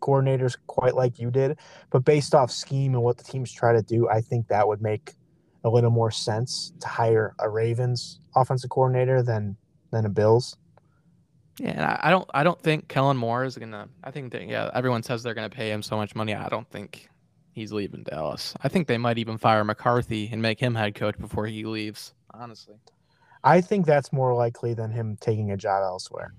coordinators 0.00 0.56
quite 0.66 0.94
like 0.94 1.18
you 1.18 1.30
did, 1.30 1.58
but 1.90 2.04
based 2.04 2.34
off 2.34 2.50
scheme 2.50 2.94
and 2.94 3.02
what 3.02 3.18
the 3.18 3.24
teams 3.24 3.52
try 3.52 3.72
to 3.72 3.82
do, 3.82 4.08
I 4.08 4.20
think 4.20 4.48
that 4.48 4.66
would 4.66 4.80
make 4.80 5.14
a 5.64 5.68
little 5.68 5.90
more 5.90 6.10
sense 6.10 6.72
to 6.80 6.88
hire 6.88 7.34
a 7.40 7.48
Ravens 7.48 8.20
offensive 8.36 8.70
coordinator 8.70 9.22
than 9.22 9.56
than 9.90 10.06
a 10.06 10.08
Bills. 10.08 10.56
Yeah, 11.58 11.70
and 11.70 11.80
I, 11.80 12.00
I 12.04 12.10
don't 12.10 12.28
I 12.32 12.44
don't 12.44 12.60
think 12.60 12.88
Kellen 12.88 13.16
Moore 13.16 13.44
is 13.44 13.56
gonna 13.56 13.88
I 14.04 14.10
think 14.10 14.32
that 14.32 14.46
yeah, 14.46 14.70
everyone 14.74 15.02
says 15.02 15.22
they're 15.22 15.34
gonna 15.34 15.50
pay 15.50 15.70
him 15.70 15.82
so 15.82 15.96
much 15.96 16.14
money. 16.14 16.34
I 16.34 16.48
don't 16.48 16.68
think 16.70 17.08
he's 17.52 17.72
leaving 17.72 18.04
Dallas. 18.04 18.54
I 18.62 18.68
think 18.68 18.86
they 18.86 18.98
might 18.98 19.18
even 19.18 19.38
fire 19.38 19.64
McCarthy 19.64 20.28
and 20.30 20.40
make 20.40 20.60
him 20.60 20.74
head 20.74 20.94
coach 20.94 21.18
before 21.18 21.46
he 21.46 21.64
leaves, 21.64 22.14
honestly. 22.32 22.76
I 23.44 23.60
think 23.60 23.86
that's 23.86 24.12
more 24.12 24.34
likely 24.34 24.74
than 24.74 24.90
him 24.90 25.16
taking 25.20 25.50
a 25.50 25.56
job 25.56 25.82
elsewhere. 25.82 26.34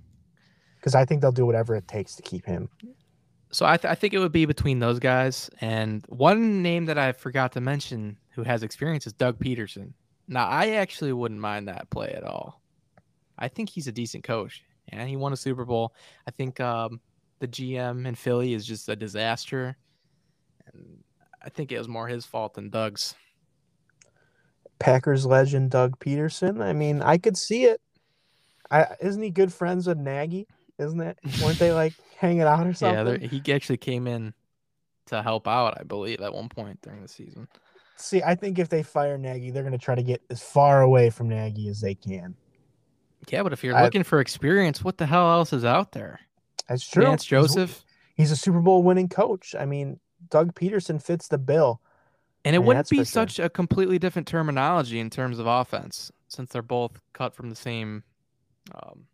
Because 0.75 0.95
I 0.95 1.05
think 1.05 1.21
they'll 1.21 1.32
do 1.32 1.45
whatever 1.45 1.75
it 1.75 1.88
takes 1.88 2.15
to 2.15 2.21
keep 2.21 2.45
him. 2.45 2.69
So 3.51 3.65
I, 3.65 3.77
th- 3.77 3.91
I 3.91 3.95
think 3.95 4.13
it 4.13 4.19
would 4.19 4.32
be 4.32 4.45
between 4.45 4.79
those 4.79 4.99
guys. 4.99 5.49
And 5.60 6.05
one 6.08 6.62
name 6.62 6.86
that 6.86 6.97
I 6.97 7.12
forgot 7.12 7.51
to 7.53 7.62
mention 7.62 8.17
who 8.29 8.43
has 8.43 8.63
experience 8.63 9.08
is 9.08 9.13
Doug 9.13 9.39
Pederson. 9.39 9.93
Now, 10.27 10.47
I 10.47 10.71
actually 10.71 11.12
wouldn't 11.12 11.41
mind 11.41 11.67
that 11.67 11.89
play 11.89 12.10
at 12.12 12.23
all. 12.23 12.62
I 13.38 13.47
think 13.47 13.69
he's 13.69 13.88
a 13.88 13.91
decent 13.91 14.23
coach, 14.23 14.63
and 14.91 15.10
he 15.10 15.15
won 15.15 15.34
a 15.34 15.38
Super 15.38 15.65
Bowl. 15.65 15.93
I 16.28 16.32
think 16.32 16.60
um, 16.60 16.99
the 17.39 17.47
GM 17.47 18.08
in 18.08 18.15
Philly 18.15 18.54
is 18.54 18.65
just 18.65 18.89
a 18.89 18.95
disaster, 18.95 19.78
and 20.67 21.04
I 21.43 21.49
think 21.49 21.71
it 21.71 21.78
was 21.78 21.88
more 21.88 22.08
his 22.08 22.25
fault 22.25 22.54
than 22.54 22.69
Doug's. 22.69 23.15
Packers 24.80 25.25
legend 25.25 25.71
Doug 25.71 25.99
Pederson. 25.99 26.63
I 26.63 26.71
mean, 26.71 27.02
I 27.02 27.17
could 27.17 27.36
see 27.36 27.65
it. 27.65 27.82
I, 28.71 28.88
isn't 29.02 29.21
he 29.21 29.30
good 29.30 29.52
friends 29.52 29.88
with 29.88 29.97
Nagy? 29.97 30.47
Isn't 30.78 31.02
it? 31.02 31.17
Weren't 31.43 31.60
they 31.60 31.73
like 31.73 31.93
hanging 32.17 32.41
out 32.41 32.65
or 32.65 32.73
something? 32.73 33.21
Yeah, 33.21 33.28
he 33.28 33.54
actually 33.54 33.78
came 33.78 34.08
in 34.08 34.34
to 35.08 35.21
help 35.21 35.47
out, 35.47 35.78
I 35.80 35.84
believe, 35.84 36.21
at 36.21 36.34
one 36.34 36.49
point 36.49 36.82
during 36.82 37.02
the 37.02 37.08
season. 37.08 37.47
See, 37.97 38.21
I 38.23 38.36
think 38.36 38.60
if 38.60 38.69
they 38.69 38.82
fire 38.82 39.17
Nagy, 39.17 39.52
they're 39.52 39.63
going 39.63 39.73
to 39.73 39.78
try 39.78 39.95
to 39.95 40.04
get 40.04 40.21
as 40.30 40.41
far 40.41 40.82
away 40.82 41.10
from 41.10 41.28
Nagy 41.28 41.67
as 41.67 41.82
they 41.82 41.95
can. 41.95 42.36
Yeah, 43.29 43.43
but 43.43 43.53
if 43.53 43.63
you're 43.63 43.75
I, 43.75 43.84
looking 43.84 44.03
for 44.03 44.19
experience, 44.19 44.84
what 44.84 44.97
the 44.97 45.05
hell 45.05 45.29
else 45.29 45.53
is 45.53 45.65
out 45.65 45.91
there? 45.91 46.19
That's 46.67 46.88
true. 46.88 47.03
Vance 47.03 47.25
Joseph. 47.25 47.84
He's, 48.15 48.29
he's 48.29 48.32
a 48.32 48.36
Super 48.36 48.60
Bowl 48.60 48.84
winning 48.84 49.10
coach. 49.10 49.55
I 49.60 49.65
mean, 49.65 49.99
Doug 50.29 50.55
Pederson 50.55 51.01
fits 51.01 51.27
the 51.27 51.38
bill. 51.38 51.82
And 52.45 52.55
it 52.55 52.60
wouldn't 52.60 52.89
be 52.89 53.03
such 53.03 53.34
sure. 53.34 53.45
a 53.45 53.49
completely 53.49 53.99
different 53.99 54.27
terminology 54.27 54.99
in 54.99 55.10
terms 55.10 55.39
of 55.39 55.45
offense, 55.45 56.12
since 56.29 56.51
they're 56.51 56.62
both 56.62 56.99
cut 57.12 57.36
from 57.36 57.49
the 57.49 57.55
same 57.55 58.03
um, 58.73 59.05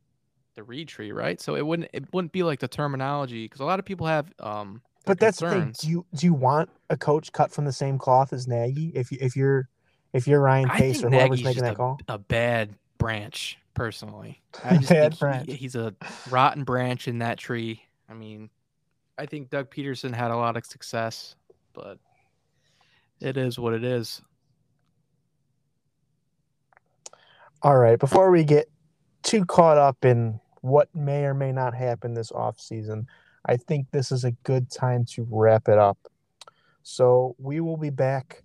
the 0.55 0.63
Reid 0.63 0.87
tree, 0.87 1.11
right? 1.11 1.39
So 1.41 1.55
it 1.55 1.65
wouldn't 1.65 1.89
it 1.93 2.13
wouldn't 2.13 2.31
be 2.31 2.43
like 2.43 2.59
the 2.59 2.67
terminology 2.67 3.45
because 3.45 3.61
a 3.61 3.65
lot 3.65 3.79
of 3.79 3.85
people 3.85 4.07
have 4.07 4.31
um. 4.39 4.81
But 5.05 5.19
that's 5.19 5.39
concerns. 5.39 5.77
the 5.77 5.81
thing. 5.81 5.89
Do 5.89 5.89
you 5.89 6.05
do 6.15 6.25
you 6.27 6.33
want 6.33 6.69
a 6.89 6.97
coach 6.97 7.31
cut 7.31 7.51
from 7.51 7.65
the 7.65 7.73
same 7.73 7.97
cloth 7.97 8.33
as 8.33 8.47
Nagy? 8.47 8.91
If 8.95 9.11
you 9.11 9.17
if 9.21 9.35
you're 9.35 9.69
if 10.13 10.27
you're 10.27 10.39
Ryan 10.39 10.69
Pace 10.69 11.03
or 11.03 11.09
whoever's 11.09 11.43
making 11.43 11.63
that 11.63 11.73
a, 11.73 11.75
call, 11.75 11.99
a 12.07 12.17
bad 12.17 12.75
branch. 12.97 13.57
Personally, 13.73 14.41
I 14.63 14.77
just 14.77 14.89
bad 14.89 15.17
think 15.17 15.49
he, 15.49 15.55
he's 15.55 15.75
a 15.75 15.93
rotten 16.29 16.63
branch 16.63 17.07
in 17.09 17.19
that 17.19 17.37
tree. 17.37 17.81
I 18.09 18.13
mean, 18.13 18.49
I 19.17 19.25
think 19.25 19.49
Doug 19.49 19.69
Pederson 19.69 20.13
had 20.13 20.31
a 20.31 20.37
lot 20.37 20.55
of 20.55 20.65
success, 20.65 21.35
but 21.73 21.97
it 23.19 23.35
is 23.35 23.59
what 23.59 23.73
it 23.73 23.83
is. 23.83 24.21
All 27.61 27.77
right, 27.77 27.99
before 27.99 28.31
we 28.31 28.43
get 28.43 28.69
too 29.23 29.43
caught 29.43 29.77
up 29.77 30.05
in 30.05 30.39
what 30.61 30.93
may 30.95 31.25
or 31.25 31.33
may 31.33 31.51
not 31.51 31.73
happen 31.73 32.13
this 32.13 32.31
off 32.31 32.59
season, 32.59 33.07
I 33.45 33.57
think 33.57 33.91
this 33.91 34.11
is 34.11 34.23
a 34.23 34.31
good 34.31 34.69
time 34.71 35.03
to 35.11 35.27
wrap 35.29 35.67
it 35.67 35.77
up. 35.77 35.97
So 36.83 37.35
we 37.39 37.59
will 37.59 37.77
be 37.77 37.89
back 37.89 38.43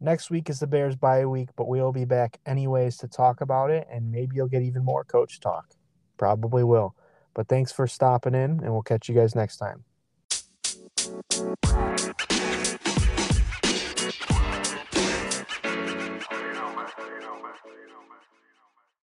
next 0.00 0.30
week 0.30 0.50
is 0.50 0.60
the 0.60 0.66
Bears 0.66 0.96
bye 0.96 1.26
week, 1.26 1.50
but 1.56 1.68
we'll 1.68 1.92
be 1.92 2.04
back 2.04 2.40
anyways 2.46 2.96
to 2.98 3.08
talk 3.08 3.40
about 3.40 3.70
it, 3.70 3.86
and 3.90 4.10
maybe 4.10 4.36
you'll 4.36 4.48
get 4.48 4.62
even 4.62 4.84
more 4.84 5.04
coach 5.04 5.40
talk. 5.40 5.74
Probably 6.16 6.64
will. 6.64 6.94
But 7.34 7.48
thanks 7.48 7.72
for 7.72 7.86
stopping 7.86 8.34
in, 8.34 8.60
and 8.60 8.72
we'll 8.72 8.82
catch 8.82 9.08
you 9.08 9.14
guys 9.14 9.34
next 9.34 9.58
time. 9.58 9.84